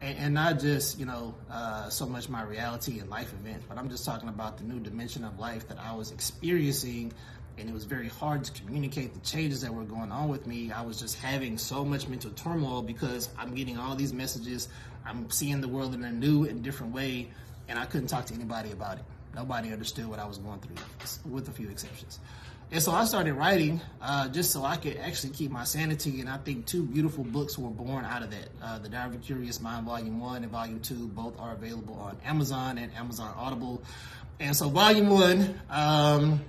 and, 0.00 0.18
and 0.18 0.34
not 0.34 0.58
just 0.58 0.98
you 0.98 1.06
know 1.06 1.36
uh, 1.48 1.88
so 1.88 2.04
much 2.04 2.28
my 2.28 2.42
reality 2.42 2.98
and 2.98 3.08
life 3.08 3.32
events, 3.32 3.64
but 3.68 3.78
I'm 3.78 3.88
just 3.88 4.04
talking 4.04 4.28
about 4.28 4.58
the 4.58 4.64
new 4.64 4.80
dimension 4.80 5.22
of 5.22 5.38
life 5.38 5.68
that 5.68 5.78
I 5.78 5.94
was 5.94 6.10
experiencing, 6.10 7.12
and 7.58 7.68
it 7.68 7.72
was 7.72 7.84
very 7.84 8.08
hard 8.08 8.42
to 8.42 8.52
communicate 8.60 9.14
the 9.14 9.20
changes 9.20 9.60
that 9.60 9.72
were 9.72 9.84
going 9.84 10.10
on 10.10 10.28
with 10.28 10.48
me. 10.48 10.72
I 10.72 10.82
was 10.82 10.98
just 10.98 11.16
having 11.20 11.56
so 11.58 11.84
much 11.84 12.08
mental 12.08 12.32
turmoil 12.32 12.82
because 12.82 13.28
I'm 13.38 13.54
getting 13.54 13.78
all 13.78 13.94
these 13.94 14.12
messages, 14.12 14.66
I'm 15.06 15.30
seeing 15.30 15.60
the 15.60 15.68
world 15.68 15.94
in 15.94 16.02
a 16.02 16.10
new 16.10 16.44
and 16.44 16.60
different 16.60 16.92
way, 16.92 17.28
and 17.68 17.78
I 17.78 17.86
couldn't 17.86 18.08
talk 18.08 18.26
to 18.26 18.34
anybody 18.34 18.72
about 18.72 18.98
it. 18.98 19.04
Nobody 19.38 19.72
understood 19.72 20.08
what 20.08 20.18
I 20.18 20.26
was 20.26 20.38
going 20.38 20.58
through, 20.58 20.74
with 21.30 21.48
a 21.48 21.52
few 21.52 21.68
exceptions. 21.68 22.18
And 22.72 22.82
so 22.82 22.90
I 22.90 23.04
started 23.04 23.34
writing 23.34 23.80
uh, 24.02 24.28
just 24.30 24.50
so 24.50 24.64
I 24.64 24.76
could 24.76 24.96
actually 24.96 25.30
keep 25.32 25.52
my 25.52 25.62
sanity. 25.62 26.20
And 26.20 26.28
I 26.28 26.38
think 26.38 26.66
two 26.66 26.82
beautiful 26.82 27.22
books 27.22 27.56
were 27.56 27.70
born 27.70 28.04
out 28.04 28.24
of 28.24 28.32
that. 28.32 28.48
Uh, 28.60 28.80
the 28.80 28.88
Diary 28.88 29.14
of 29.14 29.14
a 29.14 29.18
Curious 29.18 29.60
Mind, 29.60 29.86
Volume 29.86 30.18
1 30.18 30.42
and 30.42 30.50
Volume 30.50 30.80
2, 30.80 31.06
both 31.06 31.38
are 31.38 31.52
available 31.52 31.94
on 31.94 32.18
Amazon 32.24 32.78
and 32.78 32.92
Amazon 32.96 33.32
Audible. 33.38 33.80
And 34.40 34.56
so 34.56 34.70
Volume 34.70 35.08
1 35.08 35.60
um, 35.70 36.44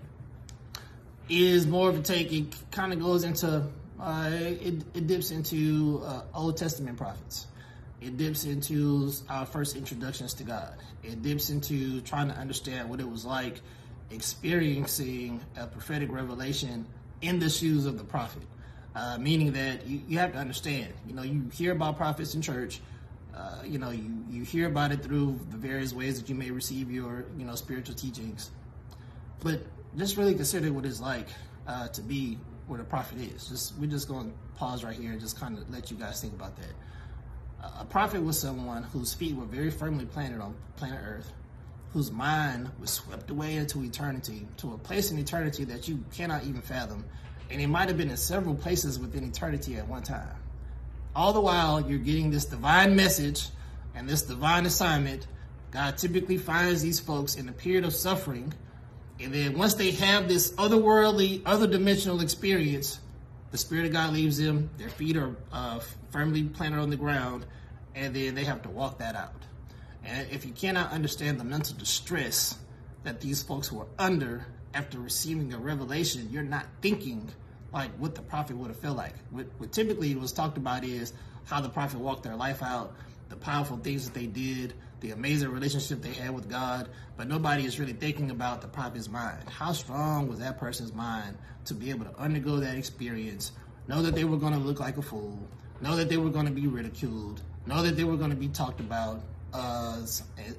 is 1.29 1.67
more 1.67 1.89
of 1.89 1.99
a 1.99 2.01
take, 2.01 2.33
it 2.33 2.55
kind 2.71 2.91
of 2.91 2.99
goes 2.99 3.23
into, 3.23 3.67
uh, 3.99 4.29
it, 4.33 4.83
it, 4.95 5.05
dips 5.05 5.29
into 5.29 6.01
uh, 6.03 6.23
Old 6.33 6.57
Testament 6.57 6.97
prophets. 6.97 7.45
It 8.01 8.17
dips 8.17 8.45
into 8.45 9.11
our 9.29 9.45
first 9.45 9.75
introductions 9.75 10.33
to 10.35 10.43
God. 10.43 10.73
It 11.03 11.21
dips 11.21 11.49
into 11.49 12.01
trying 12.01 12.29
to 12.29 12.35
understand 12.35 12.89
what 12.89 12.99
it 12.99 13.09
was 13.09 13.25
like 13.25 13.61
experiencing 14.11 15.41
a 15.57 15.67
prophetic 15.67 16.11
revelation 16.11 16.85
in 17.21 17.39
the 17.39 17.49
shoes 17.49 17.85
of 17.85 17.97
the 17.97 18.03
prophet. 18.03 18.43
Uh, 18.95 19.17
meaning 19.19 19.51
that 19.53 19.85
you, 19.85 20.01
you, 20.07 20.17
have 20.17 20.33
to 20.33 20.39
understand, 20.39 20.91
you 21.07 21.13
know, 21.13 21.21
you 21.21 21.47
hear 21.53 21.71
about 21.71 21.95
prophets 21.95 22.33
in 22.33 22.41
church, 22.41 22.81
uh, 23.35 23.61
you 23.63 23.77
know, 23.77 23.91
you, 23.91 24.25
you 24.29 24.43
hear 24.43 24.67
about 24.67 24.91
it 24.91 25.03
through 25.03 25.39
the 25.51 25.57
various 25.57 25.93
ways 25.93 26.19
that 26.19 26.27
you 26.27 26.35
may 26.35 26.49
receive 26.49 26.91
your, 26.91 27.25
you 27.37 27.45
know, 27.45 27.55
spiritual 27.55 27.95
teachings. 27.95 28.49
But 29.41 29.61
just 29.95 30.17
really 30.17 30.33
consider 30.33 30.73
what 30.73 30.85
it's 30.85 30.99
like 30.99 31.27
uh, 31.67 31.87
to 31.89 32.01
be 32.01 32.39
where 32.67 32.79
the 32.79 32.83
prophet 32.83 33.19
is. 33.19 33.47
Just 33.47 33.77
We're 33.77 33.89
just 33.89 34.07
going 34.07 34.31
to 34.31 34.37
pause 34.55 34.83
right 34.83 34.95
here 34.95 35.11
and 35.11 35.21
just 35.21 35.39
kind 35.39 35.57
of 35.57 35.69
let 35.69 35.91
you 35.91 35.97
guys 35.97 36.19
think 36.19 36.33
about 36.33 36.55
that. 36.57 36.73
A 37.79 37.85
prophet 37.85 38.23
was 38.23 38.39
someone 38.39 38.83
whose 38.83 39.13
feet 39.13 39.35
were 39.35 39.45
very 39.45 39.71
firmly 39.71 40.05
planted 40.05 40.41
on 40.41 40.55
planet 40.77 40.99
Earth, 41.03 41.31
whose 41.93 42.11
mind 42.11 42.69
was 42.79 42.89
swept 42.89 43.29
away 43.29 43.55
into 43.55 43.83
eternity, 43.83 44.47
to 44.57 44.73
a 44.73 44.77
place 44.77 45.11
in 45.11 45.17
eternity 45.17 45.63
that 45.65 45.87
you 45.87 46.03
cannot 46.13 46.43
even 46.43 46.61
fathom. 46.61 47.03
And 47.49 47.59
it 47.61 47.67
might 47.67 47.87
have 47.87 47.97
been 47.97 48.11
in 48.11 48.17
several 48.17 48.55
places 48.55 48.99
within 48.99 49.23
eternity 49.23 49.77
at 49.77 49.87
one 49.87 50.03
time. 50.03 50.35
All 51.15 51.33
the 51.33 51.41
while, 51.41 51.81
you're 51.81 51.99
getting 51.99 52.29
this 52.29 52.45
divine 52.45 52.95
message 52.95 53.47
and 53.95 54.07
this 54.07 54.21
divine 54.21 54.65
assignment 54.65 55.25
God 55.71 55.97
typically 55.97 56.37
finds 56.37 56.81
these 56.81 56.99
folks 56.99 57.35
in 57.35 57.47
a 57.47 57.51
period 57.51 57.85
of 57.85 57.93
suffering, 57.93 58.53
and 59.19 59.33
then 59.33 59.57
once 59.57 59.75
they 59.75 59.91
have 59.91 60.27
this 60.27 60.51
otherworldly, 60.53 61.41
other 61.45 61.67
dimensional 61.67 62.21
experience, 62.21 62.99
the 63.51 63.57
Spirit 63.57 63.85
of 63.85 63.93
God 63.93 64.13
leaves 64.13 64.37
them, 64.37 64.69
their 64.77 64.89
feet 64.89 65.17
are 65.17 65.35
uh, 65.51 65.79
firmly 66.11 66.43
planted 66.43 66.79
on 66.79 66.89
the 66.89 66.95
ground, 66.95 67.45
and 67.95 68.15
then 68.15 68.35
they 68.35 68.43
have 68.43 68.61
to 68.63 68.69
walk 68.69 68.99
that 68.99 69.15
out. 69.15 69.33
And 70.03 70.27
if 70.31 70.45
you 70.45 70.51
cannot 70.53 70.91
understand 70.91 71.39
the 71.39 71.43
mental 71.43 71.75
distress 71.75 72.57
that 73.03 73.21
these 73.21 73.43
folks 73.43 73.71
were 73.71 73.87
under 73.97 74.45
after 74.73 74.99
receiving 74.99 75.53
a 75.53 75.57
revelation, 75.57 76.29
you're 76.31 76.43
not 76.43 76.65
thinking 76.81 77.27
like 77.73 77.91
what 77.97 78.15
the 78.15 78.21
prophet 78.21 78.55
would 78.55 78.67
have 78.67 78.79
felt 78.79 78.97
like. 78.97 79.13
What, 79.31 79.47
what 79.57 79.71
typically 79.71 80.15
was 80.15 80.31
talked 80.31 80.57
about 80.57 80.83
is 80.83 81.13
how 81.45 81.61
the 81.61 81.69
prophet 81.69 81.99
walked 81.99 82.23
their 82.23 82.35
life 82.35 82.61
out, 82.61 82.93
the 83.29 83.35
powerful 83.35 83.77
things 83.77 84.05
that 84.05 84.13
they 84.13 84.27
did, 84.27 84.73
the 85.01 85.11
amazing 85.11 85.49
relationship 85.49 86.01
they 86.01 86.11
had 86.11 86.31
with 86.31 86.49
God, 86.49 86.89
but 87.17 87.27
nobody 87.27 87.65
is 87.65 87.79
really 87.79 87.93
thinking 87.93 88.31
about 88.31 88.61
the 88.61 88.67
prophet's 88.67 89.09
mind. 89.09 89.47
How 89.47 89.71
strong 89.71 90.27
was 90.27 90.39
that 90.39 90.59
person's 90.59 90.93
mind 90.93 91.37
to 91.65 91.73
be 91.73 91.89
able 91.89 92.05
to 92.05 92.17
undergo 92.17 92.57
that 92.57 92.75
experience, 92.75 93.51
know 93.87 94.01
that 94.01 94.15
they 94.15 94.23
were 94.23 94.37
going 94.37 94.53
to 94.53 94.59
look 94.59 94.79
like 94.79 94.97
a 94.97 95.01
fool, 95.01 95.39
know 95.81 95.95
that 95.95 96.09
they 96.09 96.17
were 96.17 96.29
going 96.29 96.45
to 96.45 96.51
be 96.51 96.67
ridiculed, 96.67 97.41
know 97.65 97.81
that 97.81 97.95
they 97.95 98.03
were 98.03 98.17
going 98.17 98.31
to 98.31 98.35
be 98.35 98.47
talked 98.49 98.79
about, 98.79 99.21
uh, 99.53 100.01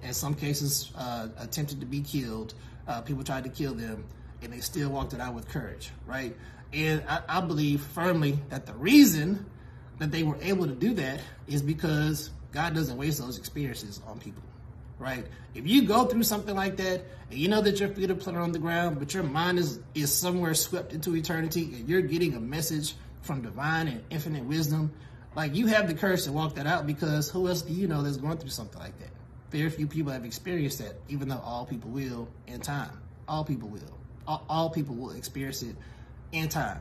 in 0.03 0.13
some 0.13 0.35
cases 0.35 0.91
uh, 0.97 1.29
attempted 1.39 1.81
to 1.81 1.87
be 1.87 2.01
killed. 2.01 2.55
Uh, 2.89 3.01
people 3.01 3.23
tried 3.23 3.45
to 3.45 3.51
kill 3.51 3.75
them, 3.75 4.05
and 4.43 4.53
they 4.53 4.61
still 4.61 4.91
walked 4.91 5.13
it 5.13 5.21
out 5.21 5.35
with 5.35 5.49
courage, 5.49 5.91
right? 6.07 6.37
And 6.73 7.03
I, 7.09 7.23
I 7.29 7.41
believe 7.41 7.83
firmly 7.83 8.39
that 8.49 8.67
the 8.67 8.75
reason 8.75 9.47
that 9.99 10.11
they 10.11 10.23
were 10.23 10.39
able 10.41 10.67
to 10.67 10.75
do 10.75 10.95
that 10.95 11.21
is 11.47 11.63
because 11.63 12.31
God 12.53 12.75
doesn't 12.75 12.97
waste 12.97 13.19
those 13.19 13.39
experiences 13.39 14.01
on 14.07 14.19
people, 14.19 14.43
right? 14.99 15.27
If 15.55 15.67
you 15.67 15.83
go 15.83 16.05
through 16.05 16.25
something 16.25 16.55
like 16.55 16.77
that 16.77 17.03
and 17.31 17.39
you 17.39 17.49
know 17.49 17.61
that 17.61 17.81
your 17.81 17.89
feet 17.91 18.11
are 18.11 18.15
planted 18.15 18.41
on 18.41 18.53
the 18.53 18.59
ground, 18.59 18.99
but 18.99 19.15
your 19.15 19.23
mind 19.23 19.59
is, 19.59 19.81
is 19.95 20.13
somewhere 20.13 20.55
swept 20.55 20.93
into 20.93 21.15
eternity 21.17 21.65
and 21.75 21.89
you're 21.89 22.03
getting 22.03 22.35
a 22.35 22.41
message 22.41 22.95
from 23.23 23.43
divine 23.43 23.89
and 23.89 24.03
infinite 24.11 24.45
wisdom, 24.45 24.93
like 25.37 25.55
you 25.55 25.67
have 25.67 25.87
the 25.87 25.95
courage 25.95 26.25
to 26.25 26.33
walk 26.33 26.55
that 26.57 26.67
out 26.67 26.87
because 26.87 27.31
who 27.31 27.47
else 27.49 27.63
do 27.63 27.73
you 27.73 27.87
know 27.87 28.03
that's 28.03 28.17
going 28.17 28.39
through 28.39 28.51
something 28.51 28.81
like 28.81 28.99
that? 28.99 29.11
Very 29.51 29.71
few 29.71 29.87
people 29.87 30.13
have 30.13 30.25
experienced 30.25 30.79
that, 30.79 30.95
even 31.09 31.29
though 31.29 31.41
all 31.45 31.67
people 31.67 31.91
will 31.91 32.29
in 32.47 32.61
time. 32.61 33.01
All 33.29 33.45
people 33.45 33.69
will. 33.69 33.99
All, 34.27 34.45
all 34.49 34.71
people 34.71 34.95
will 34.95 35.11
experience 35.11 35.63
it 35.63 35.77
in 36.33 36.49
time. 36.49 36.81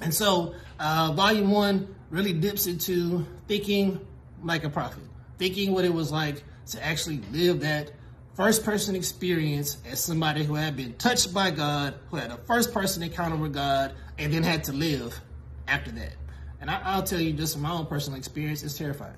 And 0.00 0.12
so, 0.12 0.54
uh, 0.78 1.12
volume 1.12 1.50
one 1.50 1.94
really 2.10 2.32
dips 2.32 2.66
into 2.66 3.26
thinking 3.46 4.04
like 4.42 4.64
a 4.64 4.70
prophet, 4.70 5.02
thinking 5.38 5.72
what 5.72 5.84
it 5.84 5.92
was 5.92 6.12
like 6.12 6.42
to 6.66 6.84
actually 6.84 7.20
live 7.32 7.60
that 7.60 7.92
first 8.34 8.64
person 8.64 8.96
experience 8.96 9.78
as 9.90 10.02
somebody 10.02 10.44
who 10.44 10.54
had 10.54 10.76
been 10.76 10.94
touched 10.94 11.34
by 11.34 11.50
God, 11.50 11.94
who 12.10 12.16
had 12.16 12.30
a 12.30 12.36
first 12.38 12.72
person 12.72 13.02
encounter 13.02 13.36
with 13.36 13.52
God, 13.52 13.92
and 14.18 14.32
then 14.32 14.42
had 14.42 14.64
to 14.64 14.72
live 14.72 15.20
after 15.68 15.90
that. 15.92 16.14
And 16.60 16.70
I, 16.70 16.96
will 16.96 17.02
tell 17.02 17.20
you 17.20 17.32
just 17.32 17.54
from 17.54 17.62
my 17.62 17.72
own 17.72 17.86
personal 17.86 18.18
experience, 18.18 18.62
it's 18.62 18.78
terrifying. 18.78 19.16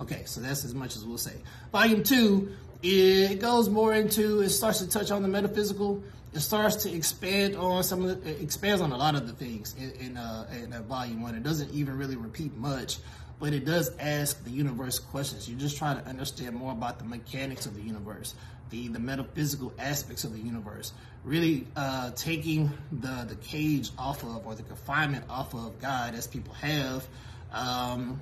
Okay, 0.00 0.22
so 0.24 0.40
that's 0.40 0.64
as 0.64 0.74
much 0.74 0.96
as 0.96 1.04
we'll 1.04 1.18
say. 1.18 1.36
Volume 1.72 2.02
two, 2.02 2.52
it 2.82 3.40
goes 3.40 3.68
more 3.68 3.94
into, 3.94 4.40
it 4.40 4.48
starts 4.48 4.80
to 4.80 4.88
touch 4.88 5.10
on 5.10 5.22
the 5.22 5.28
metaphysical. 5.28 6.02
It 6.32 6.40
starts 6.40 6.76
to 6.84 6.92
expand 6.92 7.56
on 7.56 7.82
some 7.82 8.04
of 8.04 8.22
the, 8.22 8.30
it 8.30 8.40
expands 8.40 8.80
on 8.80 8.92
a 8.92 8.96
lot 8.96 9.14
of 9.14 9.26
the 9.26 9.32
things 9.32 9.74
in, 9.78 9.90
in, 9.92 10.16
uh, 10.16 10.46
in 10.52 10.72
uh, 10.72 10.82
volume 10.82 11.22
one. 11.22 11.34
It 11.34 11.42
doesn't 11.42 11.72
even 11.72 11.98
really 11.98 12.16
repeat 12.16 12.56
much 12.56 12.98
but 13.40 13.52
it 13.52 13.64
does 13.64 13.90
ask 13.98 14.44
the 14.44 14.50
universe 14.50 14.98
questions. 14.98 15.48
You're 15.48 15.58
just 15.58 15.76
trying 15.76 16.00
to 16.00 16.06
understand 16.08 16.54
more 16.54 16.72
about 16.72 16.98
the 16.98 17.04
mechanics 17.04 17.66
of 17.66 17.74
the 17.74 17.82
universe, 17.82 18.34
the, 18.68 18.88
the 18.88 19.00
metaphysical 19.00 19.72
aspects 19.78 20.24
of 20.24 20.32
the 20.32 20.38
universe, 20.38 20.92
really 21.24 21.66
uh, 21.74 22.10
taking 22.12 22.70
the, 22.92 23.24
the 23.28 23.36
cage 23.36 23.90
off 23.98 24.22
of 24.22 24.46
or 24.46 24.54
the 24.54 24.62
confinement 24.62 25.24
off 25.28 25.54
of 25.54 25.80
God 25.80 26.14
as 26.14 26.26
people 26.26 26.54
have. 26.54 27.06
Um, 27.52 28.20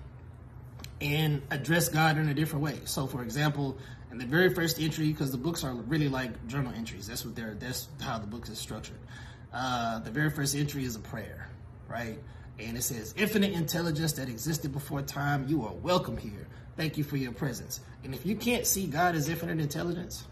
and 1.00 1.42
address 1.50 1.88
God 1.88 2.18
in 2.18 2.28
a 2.28 2.34
different 2.34 2.64
way. 2.64 2.80
So, 2.84 3.06
for 3.06 3.22
example, 3.22 3.78
in 4.10 4.18
the 4.18 4.26
very 4.26 4.52
first 4.52 4.80
entry, 4.80 5.08
because 5.08 5.30
the 5.30 5.38
books 5.38 5.64
are 5.64 5.74
really 5.74 6.08
like 6.08 6.46
journal 6.46 6.72
entries. 6.74 7.06
That's 7.06 7.24
what 7.24 7.36
they're. 7.36 7.54
That's 7.54 7.88
how 8.00 8.18
the 8.18 8.26
book 8.26 8.48
is 8.48 8.58
structured. 8.58 8.98
Uh, 9.52 10.00
the 10.00 10.10
very 10.10 10.30
first 10.30 10.56
entry 10.56 10.84
is 10.84 10.96
a 10.96 11.00
prayer, 11.00 11.48
right? 11.88 12.18
And 12.58 12.76
it 12.76 12.82
says, 12.82 13.14
infinite 13.16 13.52
intelligence 13.52 14.12
that 14.14 14.28
existed 14.28 14.72
before 14.72 15.02
time, 15.02 15.46
you 15.48 15.64
are 15.64 15.72
welcome 15.72 16.16
here. 16.16 16.46
Thank 16.76 16.98
you 16.98 17.04
for 17.04 17.16
your 17.16 17.32
presence. 17.32 17.80
And 18.04 18.14
if 18.14 18.26
you 18.26 18.36
can't 18.36 18.66
see 18.66 18.86
God 18.86 19.14
as 19.14 19.28
infinite 19.28 19.60
intelligence, 19.60 20.24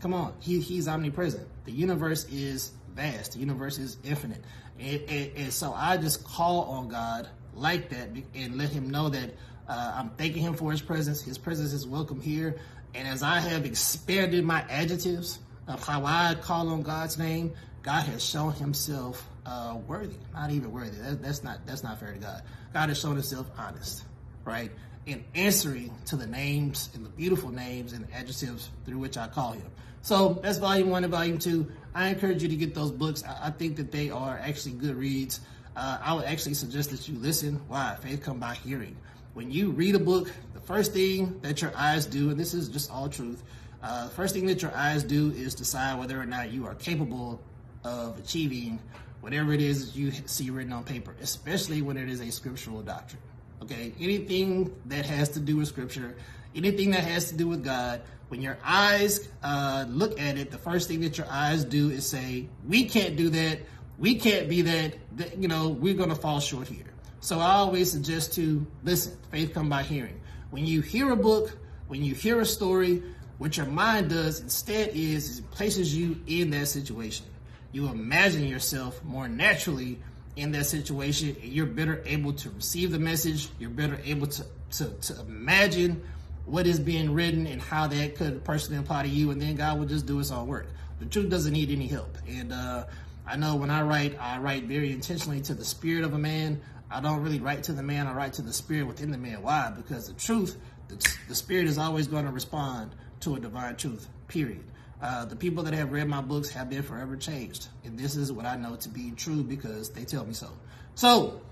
come 0.00 0.12
on, 0.12 0.34
he, 0.40 0.60
He's 0.60 0.88
omnipresent. 0.88 1.46
The 1.64 1.72
universe 1.72 2.26
is 2.30 2.72
vast, 2.94 3.32
the 3.32 3.38
universe 3.38 3.78
is 3.78 3.96
infinite. 4.04 4.42
And, 4.78 5.00
and, 5.08 5.30
and 5.36 5.52
so 5.52 5.72
I 5.72 5.96
just 5.96 6.24
call 6.24 6.62
on 6.64 6.88
God 6.88 7.28
like 7.54 7.88
that 7.90 8.08
and 8.34 8.56
let 8.56 8.70
Him 8.70 8.90
know 8.90 9.08
that 9.08 9.30
uh, 9.68 9.94
I'm 9.96 10.10
thanking 10.10 10.42
Him 10.42 10.54
for 10.54 10.70
His 10.70 10.82
presence. 10.82 11.22
His 11.22 11.38
presence 11.38 11.72
is 11.72 11.86
welcome 11.86 12.20
here. 12.20 12.56
And 12.94 13.08
as 13.08 13.22
I 13.22 13.40
have 13.40 13.64
expanded 13.64 14.44
my 14.44 14.62
adjectives 14.68 15.38
of 15.66 15.86
how 15.86 16.04
I 16.04 16.36
call 16.40 16.68
on 16.68 16.82
God's 16.82 17.18
name, 17.18 17.52
God 17.82 18.02
has 18.04 18.22
shown 18.24 18.52
Himself 18.52 19.26
uh, 19.46 19.78
worthy, 19.86 20.16
not 20.32 20.50
even 20.50 20.72
worthy. 20.72 20.96
That, 20.98 21.22
that's 21.22 21.42
not 21.42 21.66
that's 21.66 21.82
not 21.82 21.98
fair 21.98 22.12
to 22.12 22.18
God. 22.18 22.42
God 22.72 22.88
has 22.88 23.00
shown 23.00 23.14
Himself 23.14 23.50
honest, 23.58 24.04
right, 24.44 24.70
in 25.06 25.24
answering 25.34 25.92
to 26.06 26.16
the 26.16 26.26
names 26.26 26.90
and 26.94 27.04
the 27.04 27.10
beautiful 27.10 27.50
names 27.50 27.92
and 27.92 28.06
adjectives 28.14 28.70
through 28.84 28.98
which 28.98 29.16
I 29.16 29.28
call 29.28 29.52
Him. 29.52 29.70
So 30.02 30.40
that's 30.42 30.58
volume 30.58 30.90
one 30.90 31.04
and 31.04 31.10
volume 31.12 31.38
two. 31.38 31.70
I 31.94 32.08
encourage 32.08 32.42
you 32.42 32.48
to 32.48 32.56
get 32.56 32.74
those 32.74 32.90
books. 32.90 33.22
I, 33.24 33.48
I 33.48 33.50
think 33.50 33.76
that 33.76 33.92
they 33.92 34.10
are 34.10 34.38
actually 34.42 34.72
good 34.72 34.96
reads. 34.96 35.40
Uh, 35.74 35.98
I 36.02 36.14
would 36.14 36.24
actually 36.24 36.54
suggest 36.54 36.90
that 36.90 37.08
you 37.08 37.18
listen. 37.18 37.60
Why? 37.68 37.96
Faith 38.00 38.22
come 38.22 38.38
by 38.38 38.54
hearing. 38.54 38.96
When 39.34 39.50
you 39.50 39.70
read 39.70 39.94
a 39.94 39.98
book, 39.98 40.30
the 40.52 40.60
first 40.60 40.92
thing 40.92 41.38
that 41.40 41.62
your 41.62 41.72
eyes 41.74 42.04
do, 42.04 42.30
and 42.30 42.38
this 42.38 42.52
is 42.52 42.68
just 42.68 42.90
all 42.90 43.08
truth, 43.08 43.42
uh, 43.82 44.04
the 44.04 44.10
first 44.10 44.34
thing 44.34 44.46
that 44.46 44.60
your 44.60 44.74
eyes 44.74 45.02
do 45.02 45.30
is 45.30 45.54
decide 45.54 45.98
whether 45.98 46.20
or 46.20 46.26
not 46.26 46.52
you 46.52 46.66
are 46.66 46.74
capable 46.74 47.40
of 47.84 48.18
achieving 48.18 48.78
whatever 49.22 49.52
it 49.52 49.62
is 49.62 49.96
you 49.96 50.10
see 50.26 50.50
written 50.50 50.72
on 50.72 50.84
paper, 50.84 51.14
especially 51.22 51.80
when 51.80 51.96
it 51.96 52.10
is 52.10 52.20
a 52.20 52.30
scriptural 52.30 52.82
doctrine. 52.82 53.22
Okay, 53.62 53.94
anything 54.00 54.74
that 54.86 55.06
has 55.06 55.30
to 55.30 55.40
do 55.40 55.56
with 55.56 55.68
scripture, 55.68 56.16
anything 56.54 56.90
that 56.90 57.04
has 57.04 57.28
to 57.30 57.36
do 57.36 57.46
with 57.46 57.64
God, 57.64 58.02
when 58.28 58.42
your 58.42 58.58
eyes 58.64 59.28
uh, 59.44 59.86
look 59.88 60.20
at 60.20 60.36
it, 60.36 60.50
the 60.50 60.58
first 60.58 60.88
thing 60.88 61.00
that 61.02 61.16
your 61.16 61.28
eyes 61.30 61.64
do 61.64 61.90
is 61.90 62.04
say, 62.04 62.48
"We 62.66 62.84
can't 62.86 63.16
do 63.16 63.30
that. 63.30 63.60
We 63.98 64.16
can't 64.16 64.48
be 64.48 64.62
that. 64.62 64.96
that 65.16 65.38
you 65.38 65.46
know, 65.46 65.68
we're 65.68 65.94
going 65.94 66.08
to 66.08 66.16
fall 66.16 66.40
short 66.40 66.66
here." 66.66 66.92
So 67.20 67.38
I 67.38 67.52
always 67.52 67.92
suggest 67.92 68.34
to 68.34 68.66
listen. 68.82 69.16
Faith 69.30 69.54
come 69.54 69.68
by 69.68 69.84
hearing. 69.84 70.20
When 70.50 70.66
you 70.66 70.80
hear 70.80 71.12
a 71.12 71.16
book, 71.16 71.56
when 71.86 72.02
you 72.02 72.14
hear 72.14 72.40
a 72.40 72.46
story, 72.46 73.04
what 73.38 73.56
your 73.56 73.66
mind 73.66 74.10
does 74.10 74.40
instead 74.40 74.88
is, 74.88 75.28
is 75.28 75.38
it 75.38 75.50
places 75.52 75.94
you 75.94 76.20
in 76.26 76.50
that 76.50 76.66
situation 76.66 77.26
you 77.72 77.88
imagine 77.88 78.44
yourself 78.44 79.02
more 79.02 79.28
naturally 79.28 79.98
in 80.36 80.52
that 80.52 80.66
situation 80.66 81.36
and 81.42 81.52
you're 81.52 81.66
better 81.66 82.02
able 82.06 82.32
to 82.32 82.50
receive 82.50 82.90
the 82.90 82.98
message 82.98 83.48
you're 83.58 83.70
better 83.70 83.98
able 84.04 84.26
to, 84.26 84.44
to, 84.70 84.88
to 85.00 85.20
imagine 85.20 86.02
what 86.44 86.66
is 86.66 86.78
being 86.78 87.12
written 87.12 87.46
and 87.46 87.60
how 87.60 87.86
that 87.86 88.16
could 88.16 88.44
personally 88.44 88.80
apply 88.80 89.02
to 89.02 89.08
you 89.08 89.30
and 89.30 89.40
then 89.40 89.56
god 89.56 89.78
will 89.78 89.86
just 89.86 90.06
do 90.06 90.18
his 90.18 90.30
own 90.30 90.46
work. 90.46 90.68
The 91.00 91.06
truth 91.06 91.30
doesn't 91.30 91.52
need 91.52 91.70
any 91.70 91.86
help. 91.86 92.16
And 92.28 92.52
uh, 92.52 92.84
i 93.26 93.36
know 93.36 93.56
when 93.56 93.70
i 93.70 93.82
write 93.82 94.18
i 94.20 94.38
write 94.38 94.64
very 94.64 94.92
intentionally 94.92 95.40
to 95.42 95.54
the 95.54 95.64
spirit 95.64 96.04
of 96.04 96.14
a 96.14 96.18
man. 96.18 96.60
I 96.90 97.00
don't 97.00 97.22
really 97.22 97.40
write 97.40 97.62
to 97.64 97.72
the 97.72 97.82
man 97.82 98.06
i 98.06 98.12
write 98.12 98.34
to 98.34 98.42
the 98.42 98.52
spirit 98.52 98.86
within 98.86 99.10
the 99.10 99.18
man. 99.18 99.42
Why? 99.42 99.72
Because 99.74 100.08
the 100.08 100.14
truth 100.14 100.56
the, 100.88 101.14
the 101.28 101.34
spirit 101.34 101.66
is 101.66 101.78
always 101.78 102.06
going 102.06 102.26
to 102.26 102.32
respond 102.32 102.94
to 103.20 103.36
a 103.36 103.40
divine 103.40 103.76
truth 103.76 104.08
period 104.28 104.64
uh, 105.02 105.24
the 105.24 105.34
people 105.34 105.64
that 105.64 105.74
have 105.74 105.90
read 105.90 106.06
my 106.06 106.20
books 106.20 106.48
have 106.50 106.70
been 106.70 106.82
forever 106.82 107.16
changed. 107.16 107.66
And 107.84 107.98
this 107.98 108.14
is 108.16 108.30
what 108.32 108.46
I 108.46 108.56
know 108.56 108.76
to 108.76 108.88
be 108.88 109.10
true 109.10 109.42
because 109.42 109.90
they 109.90 110.04
tell 110.04 110.24
me 110.24 110.32
so. 110.32 110.48
So, 110.94 111.42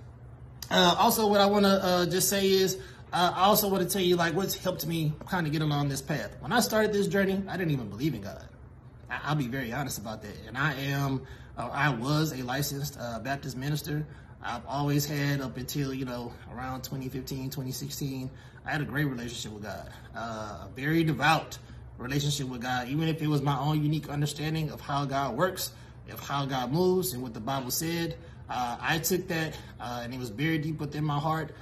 uh, 0.70 0.94
also, 0.96 1.26
what 1.26 1.40
I 1.40 1.46
want 1.46 1.64
to 1.64 1.84
uh, 1.84 2.06
just 2.06 2.28
say 2.28 2.48
is, 2.48 2.76
uh, 3.12 3.32
I 3.34 3.42
also 3.42 3.68
want 3.68 3.82
to 3.82 3.92
tell 3.92 4.02
you 4.02 4.14
like 4.14 4.34
what's 4.34 4.54
helped 4.56 4.86
me 4.86 5.12
kind 5.28 5.48
of 5.48 5.52
get 5.52 5.62
along 5.62 5.88
this 5.88 6.00
path. 6.00 6.36
When 6.38 6.52
I 6.52 6.60
started 6.60 6.92
this 6.92 7.08
journey, 7.08 7.42
I 7.48 7.56
didn't 7.56 7.72
even 7.72 7.88
believe 7.88 8.14
in 8.14 8.20
God. 8.20 8.44
I- 9.10 9.30
will 9.30 9.36
be 9.40 9.48
very 9.48 9.72
honest 9.72 9.98
about 9.98 10.22
that. 10.22 10.36
And 10.46 10.56
I 10.56 10.74
am, 10.74 11.22
uh, 11.58 11.68
I 11.72 11.88
was 11.88 12.32
a 12.32 12.44
licensed 12.44 12.96
uh, 13.00 13.18
Baptist 13.18 13.56
minister. 13.56 14.06
I've 14.40 14.64
always 14.66 15.04
had 15.04 15.40
up 15.40 15.56
until 15.56 15.92
you 15.92 16.04
know 16.04 16.32
around 16.54 16.82
2015, 16.82 17.50
2016. 17.50 18.30
I 18.64 18.70
had 18.70 18.80
a 18.80 18.84
great 18.84 19.06
relationship 19.06 19.52
with 19.52 19.64
God. 19.64 19.90
Uh, 20.14 20.68
very 20.76 21.02
devout 21.02 21.58
relationship 22.00 22.48
with 22.48 22.62
God, 22.62 22.88
even 22.88 23.08
if 23.08 23.20
it 23.22 23.28
was 23.28 23.42
my 23.42 23.58
own 23.58 23.82
unique 23.82 24.08
understanding 24.08 24.70
of 24.70 24.80
how 24.80 25.04
God 25.04 25.36
works, 25.36 25.72
of 26.10 26.20
how 26.20 26.46
God 26.46 26.72
moves, 26.72 27.12
and 27.12 27.22
what 27.22 27.34
the 27.34 27.40
Bible 27.40 27.70
said. 27.70 28.16
Uh, 28.48 28.76
I 28.80 28.98
took 28.98 29.28
that, 29.28 29.56
uh, 29.78 30.00
and 30.02 30.12
it 30.12 30.18
was 30.18 30.30
buried 30.30 30.62
deep 30.62 30.80
within 30.80 31.04
my 31.04 31.18
heart. 31.18 31.52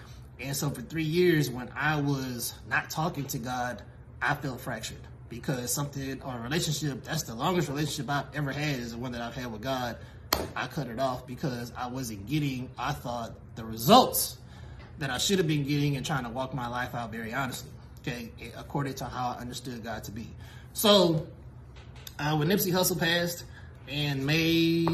And 0.40 0.56
so, 0.56 0.70
for 0.70 0.80
three 0.80 1.02
years, 1.02 1.50
when 1.50 1.68
I 1.76 2.00
was 2.00 2.54
not 2.68 2.88
talking 2.88 3.24
to 3.26 3.38
God 3.38 3.82
I 4.20 4.34
felt 4.34 4.60
fractured 4.60 4.98
because 5.28 5.72
something 5.72 6.22
or 6.22 6.36
a 6.36 6.40
relationship 6.40 7.04
that's 7.04 7.22
the 7.24 7.34
longest 7.34 7.68
relationship 7.68 8.10
I've 8.10 8.34
ever 8.34 8.52
had 8.52 8.80
is 8.80 8.92
the 8.92 8.98
one 8.98 9.12
that 9.12 9.20
I've 9.20 9.34
had 9.34 9.52
with 9.52 9.62
God. 9.62 9.96
I 10.56 10.66
cut 10.66 10.88
it 10.88 10.98
off 10.98 11.26
because 11.26 11.72
I 11.76 11.88
wasn't 11.88 12.26
getting, 12.26 12.70
I 12.78 12.92
thought, 12.92 13.32
the 13.54 13.64
results 13.64 14.38
that 14.98 15.10
I 15.10 15.18
should 15.18 15.38
have 15.38 15.46
been 15.46 15.64
getting 15.64 15.96
and 15.96 16.04
trying 16.04 16.24
to 16.24 16.30
walk 16.30 16.54
my 16.54 16.68
life 16.68 16.94
out 16.94 17.12
very 17.12 17.32
honestly, 17.32 17.70
okay, 18.00 18.30
according 18.56 18.94
to 18.94 19.04
how 19.04 19.34
I 19.36 19.40
understood 19.40 19.82
God 19.82 20.04
to 20.04 20.10
be. 20.10 20.28
So, 20.72 21.26
uh, 22.18 22.36
when 22.36 22.48
Nipsey 22.48 22.72
Hussle 22.72 22.98
passed 22.98 23.44
in 23.88 24.24
May 24.24 24.84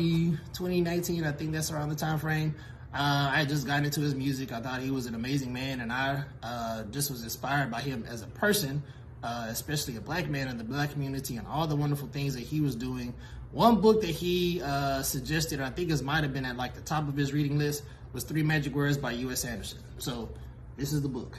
2019, 0.52 1.24
I 1.24 1.32
think 1.32 1.52
that's 1.52 1.70
around 1.70 1.88
the 1.88 1.94
time 1.94 2.18
frame, 2.18 2.54
uh, 2.94 3.32
I 3.34 3.44
just 3.44 3.66
got 3.66 3.84
into 3.84 4.00
his 4.00 4.14
music. 4.14 4.52
I 4.52 4.60
thought 4.60 4.80
he 4.80 4.90
was 4.90 5.06
an 5.06 5.14
amazing 5.14 5.52
man, 5.52 5.80
and 5.80 5.92
I 5.92 6.22
uh, 6.42 6.84
just 6.84 7.10
was 7.10 7.24
inspired 7.24 7.70
by 7.70 7.80
him 7.80 8.04
as 8.08 8.22
a 8.22 8.26
person, 8.28 8.82
uh, 9.22 9.46
especially 9.48 9.96
a 9.96 10.00
black 10.00 10.28
man 10.28 10.48
in 10.48 10.58
the 10.58 10.64
black 10.64 10.92
community, 10.92 11.36
and 11.36 11.46
all 11.48 11.66
the 11.66 11.74
wonderful 11.74 12.08
things 12.08 12.34
that 12.34 12.42
he 12.42 12.60
was 12.60 12.76
doing. 12.76 13.12
One 13.50 13.80
book 13.80 14.00
that 14.02 14.10
he 14.10 14.62
uh, 14.62 15.02
suggested, 15.02 15.60
I 15.60 15.70
think 15.70 15.90
it 15.90 16.02
might 16.02 16.22
have 16.22 16.32
been 16.32 16.44
at 16.44 16.56
like 16.56 16.74
the 16.74 16.80
top 16.80 17.08
of 17.08 17.16
his 17.16 17.32
reading 17.32 17.58
list, 17.58 17.82
was 18.12 18.22
Three 18.22 18.44
Magic 18.44 18.74
Words 18.74 18.96
by 18.96 19.12
U.S. 19.12 19.44
Anderson. 19.44 19.80
So 19.98 20.28
this 20.76 20.92
is 20.92 21.02
the 21.02 21.08
book. 21.08 21.36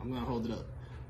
I'm 0.00 0.10
gonna 0.10 0.24
hold 0.24 0.46
it 0.46 0.52
up. 0.52 0.66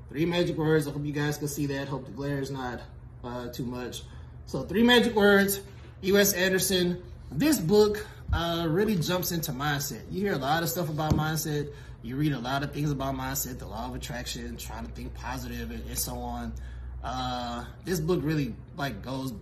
Three 0.08 0.24
Magic 0.24 0.56
Words. 0.56 0.86
I 0.86 0.92
hope 0.92 1.04
you 1.04 1.12
guys 1.12 1.38
can 1.38 1.48
see 1.48 1.66
that. 1.66 1.88
Hope 1.88 2.04
the 2.06 2.12
glare 2.12 2.38
is 2.38 2.50
not 2.50 2.80
uh, 3.24 3.48
too 3.48 3.64
much. 3.64 4.02
So 4.46 4.62
Three 4.62 4.82
Magic 4.82 5.14
Words, 5.14 5.60
U.S. 6.02 6.32
Anderson. 6.32 7.02
This 7.32 7.58
book 7.58 8.06
uh, 8.32 8.66
really 8.68 8.96
jumps 8.96 9.32
into 9.32 9.52
mindset. 9.52 10.02
You 10.10 10.20
hear 10.20 10.34
a 10.34 10.38
lot 10.38 10.62
of 10.62 10.68
stuff 10.68 10.88
about 10.88 11.14
mindset. 11.14 11.72
You 12.02 12.16
read 12.16 12.32
a 12.32 12.38
lot 12.38 12.62
of 12.62 12.72
things 12.72 12.92
about 12.92 13.16
mindset, 13.16 13.58
the 13.58 13.66
law 13.66 13.88
of 13.88 13.96
attraction, 13.96 14.56
trying 14.56 14.86
to 14.86 14.92
think 14.92 15.12
positive, 15.14 15.72
and, 15.72 15.84
and 15.88 15.98
so 15.98 16.14
on. 16.14 16.52
Uh, 17.02 17.64
this 17.84 17.98
book 17.98 18.20
really 18.22 18.54
like 18.76 19.02
goes 19.02 19.32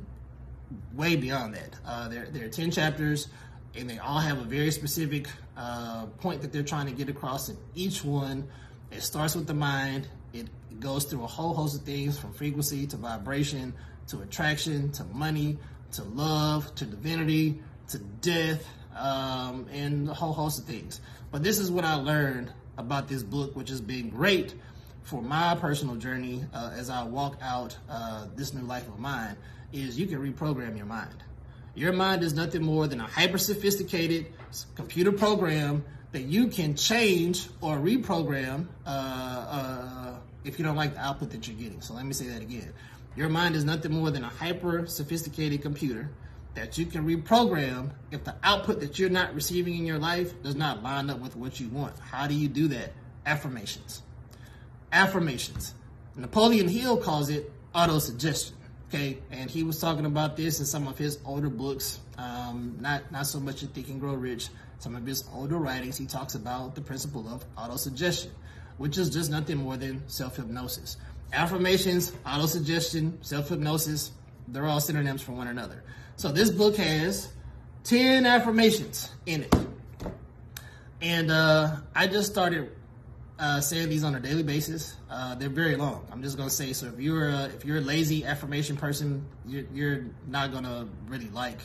way 0.94 1.16
beyond 1.16 1.54
that. 1.54 1.76
Uh, 1.84 2.08
there, 2.08 2.26
there 2.30 2.46
are 2.46 2.50
ten 2.50 2.70
chapters, 2.70 3.28
and 3.76 3.88
they 3.88 3.98
all 3.98 4.18
have 4.18 4.38
a 4.38 4.44
very 4.44 4.70
specific 4.70 5.26
uh, 5.56 6.06
point 6.20 6.40
that 6.40 6.52
they're 6.52 6.62
trying 6.62 6.86
to 6.86 6.92
get 6.92 7.08
across. 7.08 7.50
in 7.50 7.56
each 7.74 8.02
one, 8.02 8.48
it 8.90 9.02
starts 9.02 9.34
with 9.34 9.46
the 9.46 9.54
mind. 9.54 10.08
It 10.74 10.80
goes 10.80 11.04
through 11.04 11.22
a 11.22 11.28
whole 11.28 11.54
host 11.54 11.78
of 11.78 11.86
things, 11.86 12.18
from 12.18 12.32
frequency 12.32 12.84
to 12.88 12.96
vibration 12.96 13.74
to 14.08 14.22
attraction 14.22 14.90
to 14.92 15.04
money 15.04 15.56
to 15.92 16.02
love 16.02 16.74
to 16.74 16.84
divinity 16.84 17.60
to 17.88 17.98
death, 17.98 18.66
um, 18.96 19.66
and 19.70 20.08
a 20.08 20.14
whole 20.14 20.32
host 20.32 20.58
of 20.58 20.64
things. 20.64 21.00
But 21.30 21.44
this 21.44 21.60
is 21.60 21.70
what 21.70 21.84
I 21.84 21.94
learned 21.94 22.52
about 22.76 23.06
this 23.06 23.22
book, 23.22 23.54
which 23.54 23.68
has 23.68 23.80
been 23.80 24.08
great 24.10 24.54
for 25.02 25.22
my 25.22 25.54
personal 25.54 25.94
journey 25.94 26.44
uh, 26.52 26.72
as 26.74 26.90
I 26.90 27.04
walk 27.04 27.38
out 27.40 27.76
uh, 27.88 28.26
this 28.34 28.52
new 28.52 28.62
life 28.62 28.88
of 28.88 28.98
mine, 28.98 29.36
is 29.72 29.96
you 29.96 30.08
can 30.08 30.18
reprogram 30.18 30.76
your 30.76 30.86
mind. 30.86 31.22
Your 31.76 31.92
mind 31.92 32.24
is 32.24 32.34
nothing 32.34 32.64
more 32.64 32.88
than 32.88 33.00
a 33.00 33.06
hyper 33.06 33.38
sophisticated 33.38 34.26
computer 34.74 35.12
program 35.12 35.84
that 36.10 36.22
you 36.22 36.48
can 36.48 36.74
change 36.74 37.48
or 37.60 37.76
reprogram 37.76 38.66
uh, 38.86 38.88
uh, 38.88 40.14
if 40.44 40.58
you 40.58 40.64
don't 40.64 40.76
like 40.76 40.94
the 40.94 41.00
output 41.00 41.30
that 41.30 41.48
you're 41.48 41.56
getting. 41.56 41.80
So 41.80 41.94
let 41.94 42.04
me 42.04 42.12
say 42.12 42.26
that 42.26 42.42
again. 42.42 42.72
Your 43.16 43.28
mind 43.28 43.56
is 43.56 43.64
nothing 43.64 43.92
more 43.92 44.10
than 44.10 44.24
a 44.24 44.28
hyper 44.28 44.86
sophisticated 44.86 45.62
computer 45.62 46.10
that 46.54 46.78
you 46.78 46.86
can 46.86 47.06
reprogram 47.06 47.90
if 48.10 48.24
the 48.24 48.34
output 48.42 48.80
that 48.80 48.98
you're 48.98 49.10
not 49.10 49.34
receiving 49.34 49.76
in 49.76 49.86
your 49.86 49.98
life 49.98 50.40
does 50.42 50.54
not 50.54 50.82
line 50.82 51.10
up 51.10 51.20
with 51.20 51.36
what 51.36 51.58
you 51.58 51.68
want. 51.68 51.98
How 51.98 52.26
do 52.26 52.34
you 52.34 52.48
do 52.48 52.68
that? 52.68 52.92
Affirmations. 53.26 54.02
Affirmations. 54.92 55.74
Napoleon 56.16 56.68
Hill 56.68 56.96
calls 56.96 57.28
it 57.28 57.50
autosuggestion. 57.74 58.52
Okay, 58.88 59.18
and 59.32 59.50
he 59.50 59.64
was 59.64 59.80
talking 59.80 60.06
about 60.06 60.36
this 60.36 60.60
in 60.60 60.66
some 60.66 60.86
of 60.86 60.96
his 60.96 61.18
older 61.24 61.48
books. 61.48 61.98
Um, 62.16 62.76
not 62.80 63.10
not 63.10 63.26
so 63.26 63.40
much 63.40 63.62
in 63.62 63.68
Think 63.68 63.88
and 63.88 64.00
Grow 64.00 64.14
Rich. 64.14 64.48
Some 64.78 64.94
of 64.94 65.04
his 65.04 65.24
older 65.34 65.56
writings, 65.56 65.96
he 65.96 66.06
talks 66.06 66.34
about 66.34 66.74
the 66.74 66.80
principle 66.80 67.26
of 67.28 67.44
autosuggestion, 67.56 68.28
which 68.78 68.98
is 68.98 69.10
just 69.10 69.30
nothing 69.30 69.58
more 69.58 69.76
than 69.76 70.06
self 70.08 70.36
hypnosis. 70.36 70.96
Affirmations, 71.32 72.12
autosuggestion, 72.26 73.24
self 73.24 73.48
hypnosis, 73.48 74.12
they're 74.48 74.66
all 74.66 74.80
synonyms 74.80 75.22
for 75.22 75.32
one 75.32 75.48
another. 75.48 75.82
So 76.16 76.30
this 76.30 76.50
book 76.50 76.76
has 76.76 77.32
10 77.84 78.26
affirmations 78.26 79.10
in 79.26 79.42
it. 79.42 79.54
And 81.00 81.30
uh, 81.30 81.76
I 81.94 82.06
just 82.06 82.30
started 82.30 82.70
uh, 83.38 83.60
saying 83.60 83.88
these 83.88 84.04
on 84.04 84.14
a 84.14 84.20
daily 84.20 84.42
basis. 84.42 84.96
Uh, 85.10 85.34
they're 85.34 85.48
very 85.48 85.76
long. 85.76 86.06
I'm 86.10 86.22
just 86.22 86.36
gonna 86.36 86.50
say 86.50 86.72
so. 86.72 86.86
If 86.86 87.00
you're 87.00 87.28
a, 87.28 87.44
if 87.46 87.64
you're 87.64 87.78
a 87.78 87.82
lazy 87.82 88.24
affirmation 88.24 88.76
person, 88.76 89.26
you're, 89.46 89.64
you're 89.72 90.04
not 90.28 90.52
gonna 90.52 90.88
really 91.08 91.28
like 91.30 91.58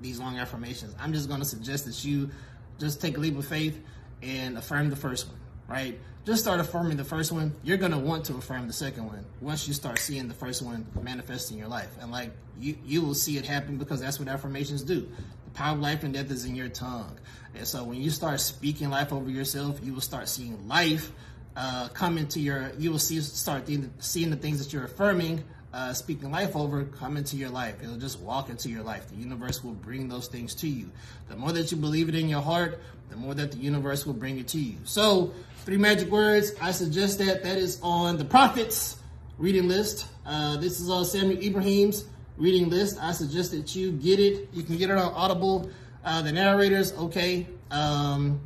these 0.00 0.18
long 0.18 0.38
affirmations. 0.38 0.94
I'm 0.98 1.12
just 1.12 1.28
gonna 1.28 1.44
suggest 1.44 1.84
that 1.86 2.04
you 2.04 2.30
just 2.78 3.00
take 3.00 3.16
a 3.16 3.20
leap 3.20 3.38
of 3.38 3.46
faith 3.46 3.80
and 4.22 4.58
affirm 4.58 4.90
the 4.90 4.96
first 4.96 5.28
one. 5.28 5.36
Right? 5.68 5.98
Just 6.24 6.42
start 6.42 6.60
affirming 6.60 6.96
the 6.96 7.04
first 7.04 7.32
one. 7.32 7.54
You're 7.62 7.76
gonna 7.76 7.98
want 7.98 8.24
to 8.26 8.36
affirm 8.36 8.66
the 8.66 8.72
second 8.72 9.06
one 9.06 9.24
once 9.40 9.66
you 9.66 9.74
start 9.74 9.98
seeing 9.98 10.28
the 10.28 10.34
first 10.34 10.62
one 10.62 10.86
manifest 11.00 11.50
in 11.50 11.58
your 11.58 11.68
life, 11.68 11.90
and 12.00 12.10
like 12.10 12.30
you 12.58 12.76
you 12.84 13.02
will 13.02 13.14
see 13.14 13.36
it 13.36 13.46
happen 13.46 13.76
because 13.76 14.00
that's 14.00 14.18
what 14.18 14.28
affirmations 14.28 14.82
do. 14.82 15.08
The 15.44 15.50
power 15.54 15.74
of 15.74 15.80
life 15.80 16.04
and 16.04 16.14
death 16.14 16.30
is 16.30 16.44
in 16.44 16.54
your 16.54 16.68
tongue. 16.68 17.18
And 17.54 17.66
so 17.66 17.84
when 17.84 18.00
you 18.00 18.10
start 18.10 18.40
speaking 18.40 18.90
life 18.90 19.12
over 19.12 19.30
yourself, 19.30 19.80
you 19.82 19.94
will 19.94 20.00
start 20.00 20.28
seeing 20.28 20.68
life 20.68 21.10
uh, 21.56 21.88
come 21.88 22.18
into 22.18 22.38
your, 22.38 22.70
you 22.78 22.90
will 22.90 22.98
see, 22.98 23.20
start 23.20 23.68
seeing 23.98 24.30
the 24.30 24.36
things 24.36 24.58
that 24.62 24.72
you're 24.72 24.84
affirming, 24.84 25.42
uh, 25.76 25.92
speaking 25.92 26.30
life 26.30 26.56
over, 26.56 26.84
come 26.84 27.18
into 27.18 27.36
your 27.36 27.50
life. 27.50 27.74
It'll 27.82 27.98
just 27.98 28.18
walk 28.20 28.48
into 28.48 28.70
your 28.70 28.82
life. 28.82 29.10
The 29.10 29.16
universe 29.16 29.62
will 29.62 29.74
bring 29.74 30.08
those 30.08 30.26
things 30.26 30.54
to 30.56 30.68
you. 30.68 30.90
The 31.28 31.36
more 31.36 31.52
that 31.52 31.70
you 31.70 31.76
believe 31.76 32.08
it 32.08 32.14
in 32.14 32.30
your 32.30 32.40
heart, 32.40 32.80
the 33.10 33.16
more 33.16 33.34
that 33.34 33.52
the 33.52 33.58
universe 33.58 34.06
will 34.06 34.14
bring 34.14 34.38
it 34.38 34.48
to 34.48 34.58
you. 34.58 34.78
So, 34.84 35.34
three 35.66 35.76
magic 35.76 36.10
words. 36.10 36.52
I 36.62 36.70
suggest 36.72 37.18
that 37.18 37.42
that 37.42 37.58
is 37.58 37.78
on 37.82 38.16
the 38.16 38.24
prophets 38.24 38.96
reading 39.36 39.68
list. 39.68 40.06
Uh, 40.24 40.56
this 40.56 40.80
is 40.80 40.88
on 40.88 41.04
Samuel 41.04 41.42
Ibrahim's 41.42 42.06
reading 42.38 42.70
list. 42.70 42.98
I 42.98 43.12
suggest 43.12 43.50
that 43.50 43.76
you 43.76 43.92
get 43.92 44.18
it. 44.18 44.48
You 44.54 44.62
can 44.62 44.78
get 44.78 44.88
it 44.88 44.96
on 44.96 45.12
Audible. 45.12 45.70
Uh, 46.02 46.22
the 46.22 46.32
narrator's 46.32 46.94
okay, 46.94 47.46
um, 47.70 48.40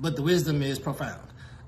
but 0.00 0.16
the 0.16 0.22
wisdom 0.22 0.62
is 0.62 0.78
profound. 0.78 1.20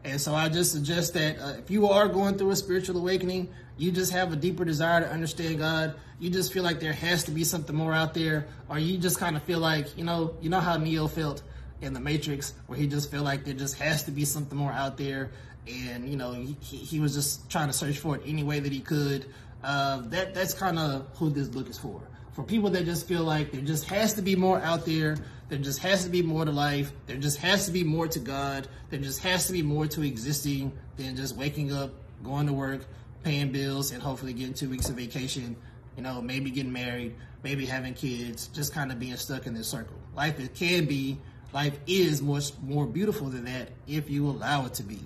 And 0.04 0.18
so 0.18 0.34
I 0.34 0.48
just 0.48 0.72
suggest 0.72 1.12
that 1.14 1.38
uh, 1.38 1.54
if 1.58 1.70
you 1.70 1.88
are 1.88 2.08
going 2.08 2.38
through 2.38 2.50
a 2.50 2.56
spiritual 2.56 2.96
awakening, 2.98 3.50
you 3.76 3.90
just 3.90 4.12
have 4.12 4.32
a 4.32 4.36
deeper 4.36 4.64
desire 4.64 5.00
to 5.00 5.10
understand 5.10 5.58
God, 5.58 5.94
you 6.18 6.30
just 6.30 6.52
feel 6.52 6.62
like 6.62 6.80
there 6.80 6.92
has 6.92 7.24
to 7.24 7.30
be 7.30 7.44
something 7.44 7.74
more 7.74 7.92
out 7.92 8.14
there, 8.14 8.46
or 8.68 8.78
you 8.78 8.98
just 8.98 9.18
kind 9.18 9.36
of 9.36 9.42
feel 9.42 9.58
like, 9.58 9.96
you 9.96 10.04
know, 10.04 10.36
you 10.40 10.48
know 10.48 10.60
how 10.60 10.76
Neo 10.76 11.08
felt 11.08 11.42
in 11.80 11.92
the 11.92 12.00
Matrix, 12.00 12.54
where 12.66 12.78
he 12.78 12.86
just 12.86 13.10
felt 13.10 13.24
like 13.24 13.44
there 13.44 13.54
just 13.54 13.78
has 13.78 14.04
to 14.04 14.10
be 14.10 14.24
something 14.24 14.56
more 14.56 14.72
out 14.72 14.96
there, 14.96 15.30
and 15.66 16.08
you 16.08 16.16
know, 16.16 16.32
he, 16.32 16.54
he 16.60 17.00
was 17.00 17.14
just 17.14 17.50
trying 17.50 17.66
to 17.66 17.72
search 17.72 17.98
for 17.98 18.16
it 18.16 18.22
any 18.26 18.44
way 18.44 18.60
that 18.60 18.72
he 18.72 18.80
could. 18.80 19.26
Uh, 19.62 20.02
that 20.06 20.34
that's 20.34 20.52
kind 20.52 20.78
of 20.78 21.06
who 21.16 21.30
this 21.30 21.48
book 21.48 21.68
is 21.68 21.78
for. 21.78 22.00
For 22.34 22.42
people 22.42 22.70
that 22.70 22.84
just 22.84 23.06
feel 23.06 23.22
like 23.22 23.52
there 23.52 23.60
just 23.60 23.88
has 23.88 24.14
to 24.14 24.22
be 24.22 24.36
more 24.36 24.60
out 24.60 24.84
there, 24.84 25.16
there 25.48 25.58
just 25.58 25.78
has 25.80 26.04
to 26.04 26.10
be 26.10 26.20
more 26.20 26.44
to 26.44 26.50
life, 26.50 26.92
there 27.06 27.16
just 27.16 27.38
has 27.38 27.66
to 27.66 27.72
be 27.72 27.84
more 27.84 28.08
to 28.08 28.18
God, 28.18 28.68
there 28.90 29.00
just 29.00 29.22
has 29.22 29.46
to 29.46 29.52
be 29.52 29.62
more 29.62 29.86
to 29.86 30.02
existing 30.02 30.72
than 30.96 31.16
just 31.16 31.36
waking 31.36 31.72
up, 31.72 31.92
going 32.22 32.46
to 32.46 32.52
work, 32.52 32.84
paying 33.24 33.50
bills, 33.50 33.90
and 33.90 34.02
hopefully 34.02 34.32
getting 34.32 34.54
two 34.54 34.68
weeks 34.68 34.88
of 34.88 34.96
vacation, 34.96 35.56
you 35.96 36.02
know, 36.02 36.20
maybe 36.20 36.50
getting 36.50 36.72
married, 36.72 37.14
maybe 37.42 37.66
having 37.66 37.94
kids, 37.94 38.48
just 38.48 38.72
kind 38.72 38.92
of 38.92 38.98
being 38.98 39.16
stuck 39.16 39.46
in 39.46 39.54
this 39.54 39.66
circle. 39.66 39.96
Life 40.14 40.38
it 40.38 40.54
can 40.54 40.84
be, 40.86 41.18
life 41.52 41.78
is 41.86 42.22
much 42.22 42.52
more 42.62 42.86
beautiful 42.86 43.28
than 43.28 43.44
that 43.46 43.70
if 43.86 44.10
you 44.10 44.28
allow 44.28 44.66
it 44.66 44.74
to 44.74 44.82
be. 44.82 45.00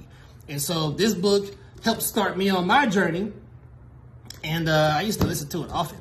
And 0.49 0.61
so 0.61 0.91
this 0.91 1.15
book 1.15 1.55
helped 1.83 2.03
start 2.03 2.37
me 2.37 2.51
on 2.51 2.67
my 2.67 2.87
journey, 2.87 3.33
and 4.43 4.69
uh, 4.69 4.93
I 4.95 5.03
used 5.03 5.21
to 5.21 5.27
listen 5.27 5.49
to 5.51 5.65
it 5.65 5.71
often. 5.71 5.99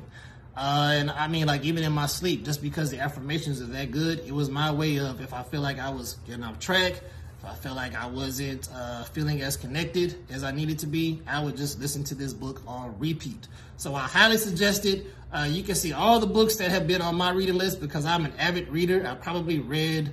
Uh, 0.56 0.90
and 0.94 1.10
I 1.10 1.28
mean, 1.28 1.46
like 1.46 1.64
even 1.64 1.84
in 1.84 1.92
my 1.92 2.06
sleep, 2.06 2.44
just 2.44 2.60
because 2.60 2.90
the 2.90 2.98
affirmations 2.98 3.60
are 3.60 3.66
that 3.66 3.92
good, 3.92 4.18
it 4.20 4.32
was 4.32 4.50
my 4.50 4.72
way 4.72 4.98
of 4.98 5.20
if 5.20 5.32
I 5.32 5.44
feel 5.44 5.60
like 5.60 5.78
I 5.78 5.90
was 5.90 6.14
getting 6.26 6.42
off 6.42 6.58
track, 6.58 7.00
I 7.44 7.54
felt 7.54 7.76
like 7.76 7.94
I 7.94 8.06
wasn't 8.06 8.68
uh, 8.74 9.04
feeling 9.04 9.42
as 9.42 9.56
connected 9.56 10.16
as 10.30 10.42
I 10.42 10.50
needed 10.50 10.78
to 10.80 10.86
be, 10.86 11.20
I 11.26 11.42
would 11.42 11.56
just 11.56 11.80
listen 11.80 12.02
to 12.04 12.14
this 12.14 12.32
book 12.32 12.62
on 12.66 12.98
repeat. 12.98 13.46
So 13.76 13.94
I 13.94 14.00
highly 14.00 14.38
suggest 14.38 14.84
it. 14.86 15.06
Uh, 15.32 15.48
you 15.48 15.62
can 15.62 15.74
see 15.74 15.92
all 15.92 16.18
the 16.18 16.26
books 16.26 16.56
that 16.56 16.70
have 16.70 16.86
been 16.86 17.00
on 17.00 17.14
my 17.14 17.30
reading 17.30 17.56
list 17.56 17.80
because 17.80 18.04
I'm 18.04 18.24
an 18.24 18.32
avid 18.38 18.68
reader. 18.68 19.06
I 19.06 19.14
probably 19.14 19.60
read, 19.60 20.12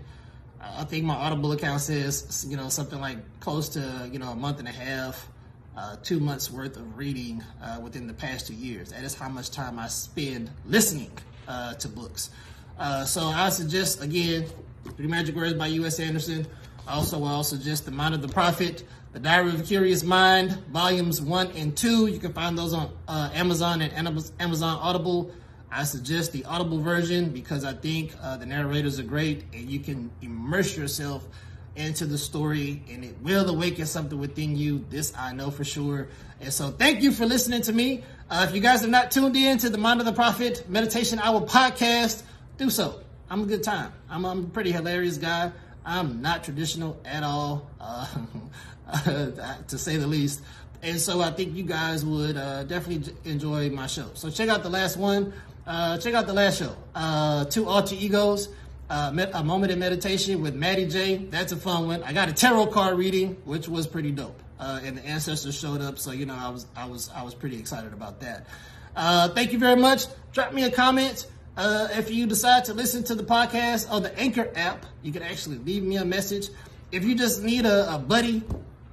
uh, 0.61 0.75
I 0.77 0.83
think 0.83 1.03
my 1.05 1.15
Audible 1.15 1.51
account 1.51 1.81
says, 1.81 2.45
you 2.47 2.57
know, 2.57 2.69
something 2.69 2.99
like 3.01 3.17
close 3.39 3.69
to, 3.69 4.09
you 4.11 4.19
know, 4.19 4.29
a 4.29 4.35
month 4.35 4.59
and 4.59 4.67
a 4.67 4.71
half 4.71 5.27
uh, 5.75 5.95
two 6.03 6.19
months 6.19 6.51
worth 6.51 6.77
of 6.77 6.97
reading 6.97 7.43
uh, 7.61 7.79
within 7.81 8.07
the 8.07 8.13
past 8.13 8.47
two 8.47 8.53
years. 8.53 8.91
That 8.91 9.03
is 9.03 9.15
how 9.15 9.29
much 9.29 9.49
time 9.49 9.79
I 9.79 9.87
spend 9.87 10.51
listening 10.65 11.11
uh, 11.47 11.73
to 11.75 11.87
books. 11.87 12.29
So 13.07 13.21
I 13.27 13.49
suggest 13.49 14.03
again, 14.03 14.45
Three 14.95 15.07
Magic 15.07 15.35
Words 15.35 15.55
by 15.55 15.67
U.S. 15.67 15.99
Anderson. 15.99 16.45
Also, 16.87 17.23
I'll 17.23 17.43
suggest 17.43 17.85
The 17.85 17.91
Mind 17.91 18.13
of 18.13 18.21
the 18.21 18.27
Prophet. 18.27 18.83
The 19.13 19.21
Diary 19.21 19.49
of 19.49 19.61
a 19.61 19.63
Curious 19.63 20.03
Mind, 20.03 20.51
volumes 20.73 21.21
one 21.21 21.49
and 21.51 21.75
two. 21.75 22.07
You 22.07 22.19
can 22.19 22.33
find 22.33 22.57
those 22.57 22.73
on 22.73 22.91
uh, 23.07 23.29
Amazon 23.33 23.81
and 23.81 24.27
Amazon 24.39 24.77
Audible. 24.81 25.31
I 25.71 25.85
suggest 25.85 26.33
the 26.33 26.43
Audible 26.43 26.79
version 26.79 27.29
because 27.29 27.63
I 27.63 27.73
think 27.73 28.13
uh, 28.21 28.35
the 28.35 28.45
narrators 28.45 28.99
are 28.99 29.03
great 29.03 29.45
and 29.53 29.69
you 29.69 29.79
can 29.79 30.11
immerse 30.21 30.75
yourself 30.75 31.25
into 31.77 32.05
the 32.05 32.17
story 32.17 32.83
and 32.89 33.05
it 33.05 33.15
will 33.21 33.49
awaken 33.49 33.85
something 33.85 34.19
within 34.19 34.57
you. 34.57 34.85
This 34.89 35.13
I 35.17 35.33
know 35.33 35.49
for 35.49 35.63
sure. 35.63 36.09
And 36.41 36.51
so 36.51 36.71
thank 36.71 37.01
you 37.01 37.13
for 37.13 37.25
listening 37.25 37.61
to 37.63 37.73
me. 37.73 38.03
Uh, 38.29 38.45
if 38.49 38.53
you 38.53 38.61
guys 38.61 38.81
have 38.81 38.89
not 38.89 39.11
tuned 39.11 39.35
in 39.37 39.57
to 39.59 39.69
the 39.69 39.77
Mind 39.77 40.01
of 40.01 40.05
the 40.05 40.13
Prophet 40.13 40.69
Meditation 40.69 41.19
Hour 41.19 41.41
podcast, 41.41 42.21
do 42.57 42.69
so. 42.69 42.99
I'm 43.29 43.43
a 43.43 43.45
good 43.45 43.63
time. 43.63 43.93
I'm, 44.09 44.25
I'm 44.25 44.39
a 44.39 44.47
pretty 44.47 44.71
hilarious 44.73 45.17
guy. 45.17 45.51
I'm 45.85 46.21
not 46.21 46.43
traditional 46.43 46.99
at 47.05 47.23
all, 47.23 47.69
uh, 47.79 48.07
to 49.67 49.77
say 49.77 49.97
the 49.97 50.07
least. 50.07 50.41
And 50.81 50.99
so 50.99 51.21
I 51.21 51.31
think 51.31 51.55
you 51.55 51.63
guys 51.63 52.03
would 52.03 52.37
uh, 52.37 52.63
definitely 52.63 53.13
enjoy 53.23 53.69
my 53.69 53.87
show. 53.87 54.09
So 54.15 54.29
check 54.29 54.49
out 54.49 54.63
the 54.63 54.69
last 54.69 54.97
one. 54.97 55.33
Uh, 55.65 55.97
check 55.97 56.13
out 56.13 56.27
the 56.27 56.33
last 56.33 56.59
show, 56.59 56.75
uh, 56.93 57.45
Two 57.45 57.67
Alter 57.67 57.95
Egos 57.95 58.49
uh, 58.87 59.11
a 59.33 59.43
moment 59.43 59.71
in 59.71 59.79
meditation 59.79 60.41
with 60.43 60.53
Maddie 60.53 60.87
J. 60.87 61.17
That's 61.17 61.51
a 61.51 61.57
fun 61.57 61.87
one. 61.87 62.03
I 62.03 62.13
got 62.13 62.29
a 62.29 62.33
tarot 62.33 62.67
card 62.67 62.99
reading, 62.99 63.35
which 63.43 63.67
was 63.67 63.87
pretty 63.87 64.11
dope. 64.11 64.39
Uh, 64.59 64.79
and 64.83 64.95
the 64.95 65.03
ancestors 65.03 65.57
showed 65.57 65.81
up, 65.81 65.97
so 65.97 66.11
you 66.11 66.27
know 66.27 66.35
I 66.35 66.49
was 66.49 66.67
I 66.75 66.85
was 66.85 67.09
I 67.15 67.23
was 67.23 67.33
pretty 67.33 67.57
excited 67.57 67.93
about 67.93 68.19
that. 68.21 68.45
Thank 69.33 69.53
you 69.53 69.59
very 69.59 69.75
much. 69.75 70.05
Drop 70.33 70.53
me 70.53 70.63
a 70.63 70.71
comment 70.71 71.25
uh, 71.57 71.87
if 71.91 72.11
you 72.11 72.27
decide 72.27 72.65
to 72.65 72.73
listen 72.73 73.03
to 73.05 73.15
the 73.15 73.23
podcast 73.23 73.89
on 73.89 74.03
the 74.03 74.17
Anchor 74.19 74.51
app. 74.55 74.85
You 75.03 75.11
can 75.11 75.23
actually 75.23 75.57
leave 75.59 75.83
me 75.83 75.97
a 75.97 76.05
message. 76.05 76.49
If 76.91 77.03
you 77.03 77.15
just 77.15 77.43
need 77.43 77.65
a, 77.65 77.95
a 77.95 77.97
buddy, 77.97 78.43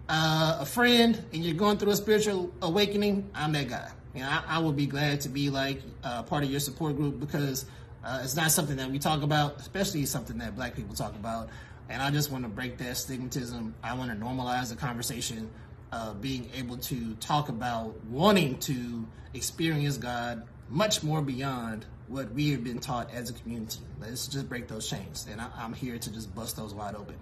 uh, 0.08 0.58
a 0.60 0.66
friend, 0.66 1.22
and 1.32 1.44
you're 1.44 1.54
going 1.54 1.78
through 1.78 1.90
a 1.90 1.96
spiritual 1.96 2.52
awakening, 2.62 3.28
I'm 3.34 3.52
that 3.52 3.68
guy. 3.68 3.90
You 4.14 4.20
know, 4.20 4.28
I, 4.28 4.44
I 4.46 4.58
will 4.58 4.72
be 4.72 4.86
glad 4.86 5.22
to 5.22 5.28
be 5.28 5.50
like 5.50 5.82
uh, 6.04 6.22
part 6.22 6.44
of 6.44 6.50
your 6.50 6.60
support 6.60 6.96
group 6.96 7.18
because 7.18 7.66
uh, 8.04 8.20
it's 8.22 8.36
not 8.36 8.50
something 8.50 8.76
that 8.76 8.90
we 8.90 8.98
talk 8.98 9.22
about, 9.22 9.58
especially 9.58 10.04
something 10.06 10.38
that 10.38 10.54
black 10.54 10.74
people 10.74 10.94
talk 10.94 11.14
about. 11.14 11.48
And 11.88 12.00
I 12.00 12.10
just 12.10 12.30
want 12.30 12.44
to 12.44 12.48
break 12.48 12.78
that 12.78 12.94
stigmatism. 12.94 13.72
I 13.82 13.94
want 13.94 14.10
to 14.10 14.16
normalize 14.24 14.70
the 14.70 14.76
conversation 14.76 15.50
of 15.90 16.20
being 16.20 16.48
able 16.54 16.78
to 16.78 17.14
talk 17.16 17.48
about 17.48 17.94
wanting 18.04 18.58
to 18.60 19.06
experience 19.34 19.98
God 19.98 20.46
much 20.70 21.02
more 21.02 21.20
beyond 21.20 21.84
what 22.12 22.30
we 22.32 22.50
have 22.50 22.62
been 22.62 22.78
taught 22.78 23.12
as 23.14 23.30
a 23.30 23.32
community. 23.32 23.80
Let's 23.98 24.28
just 24.28 24.46
break 24.48 24.68
those 24.68 24.88
chains. 24.88 25.26
And 25.30 25.40
I, 25.40 25.48
am 25.64 25.72
here 25.72 25.98
to 25.98 26.12
just 26.12 26.34
bust 26.34 26.56
those 26.56 26.74
wide 26.74 26.94
open. 26.94 27.14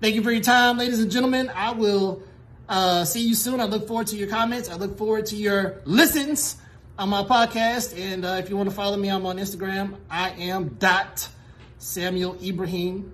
Thank 0.00 0.14
you 0.14 0.22
for 0.22 0.32
your 0.32 0.42
time, 0.42 0.78
ladies 0.78 1.00
and 1.00 1.10
gentlemen. 1.10 1.50
I 1.54 1.72
will 1.72 2.22
uh, 2.66 3.04
see 3.04 3.20
you 3.20 3.34
soon. 3.34 3.60
I 3.60 3.64
look 3.64 3.86
forward 3.86 4.06
to 4.08 4.16
your 4.16 4.28
comments. 4.28 4.70
I 4.70 4.76
look 4.76 4.96
forward 4.96 5.26
to 5.26 5.36
your 5.36 5.82
listens 5.84 6.56
on 6.98 7.10
my 7.10 7.22
podcast. 7.24 7.98
And 8.00 8.24
uh, 8.24 8.36
if 8.38 8.48
you 8.48 8.56
want 8.56 8.70
to 8.70 8.74
follow 8.74 8.96
me, 8.96 9.10
I'm 9.10 9.26
on 9.26 9.36
Instagram. 9.36 9.96
I 10.10 10.30
am 10.30 10.76
dot 10.78 11.28
Samuel 11.76 12.38
Ibrahim. 12.42 13.12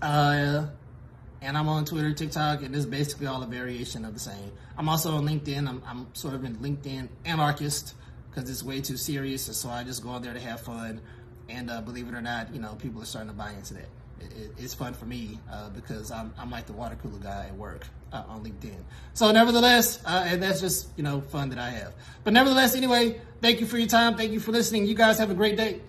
Uh, 0.00 0.66
and 1.40 1.58
I'm 1.58 1.68
on 1.68 1.84
Twitter, 1.84 2.12
TikTok, 2.12 2.62
and 2.62 2.76
it's 2.76 2.86
basically 2.86 3.26
all 3.26 3.42
a 3.42 3.46
variation 3.46 4.04
of 4.04 4.14
the 4.14 4.20
same. 4.20 4.52
I'm 4.78 4.88
also 4.88 5.16
on 5.16 5.26
LinkedIn. 5.26 5.68
I'm, 5.68 5.82
I'm 5.84 6.14
sort 6.14 6.34
of 6.34 6.44
an 6.44 6.56
LinkedIn 6.58 7.08
anarchist 7.24 7.94
because 8.34 8.48
it's 8.48 8.62
way 8.62 8.80
too 8.80 8.96
serious. 8.96 9.46
And 9.46 9.56
so 9.56 9.68
I 9.68 9.84
just 9.84 10.02
go 10.02 10.10
on 10.10 10.22
there 10.22 10.34
to 10.34 10.40
have 10.40 10.60
fun. 10.60 11.00
And 11.48 11.70
uh, 11.70 11.80
believe 11.82 12.08
it 12.08 12.14
or 12.14 12.22
not, 12.22 12.54
you 12.54 12.60
know, 12.60 12.74
people 12.76 13.02
are 13.02 13.04
starting 13.04 13.30
to 13.30 13.36
buy 13.36 13.50
into 13.52 13.74
that 13.74 13.88
it, 14.30 14.52
it's 14.58 14.74
fun 14.74 14.94
for 14.94 15.04
me 15.04 15.38
uh, 15.50 15.68
because 15.70 16.10
I'm, 16.10 16.32
I'm 16.38 16.50
like 16.50 16.66
the 16.66 16.72
water 16.72 16.96
cooler 17.02 17.18
guy 17.18 17.46
at 17.48 17.56
work 17.56 17.86
uh, 18.12 18.22
on 18.28 18.44
LinkedIn. 18.44 18.78
So, 19.14 19.30
nevertheless, 19.30 20.02
uh, 20.04 20.24
and 20.26 20.42
that's 20.42 20.60
just 20.60 20.88
you 20.96 21.02
know 21.02 21.20
fun 21.20 21.50
that 21.50 21.58
I 21.58 21.70
have. 21.70 21.94
But 22.24 22.32
nevertheless, 22.32 22.74
anyway, 22.74 23.20
thank 23.40 23.60
you 23.60 23.66
for 23.66 23.78
your 23.78 23.88
time. 23.88 24.16
Thank 24.16 24.32
you 24.32 24.40
for 24.40 24.52
listening. 24.52 24.86
You 24.86 24.94
guys 24.94 25.18
have 25.18 25.30
a 25.30 25.34
great 25.34 25.56
day. 25.56 25.80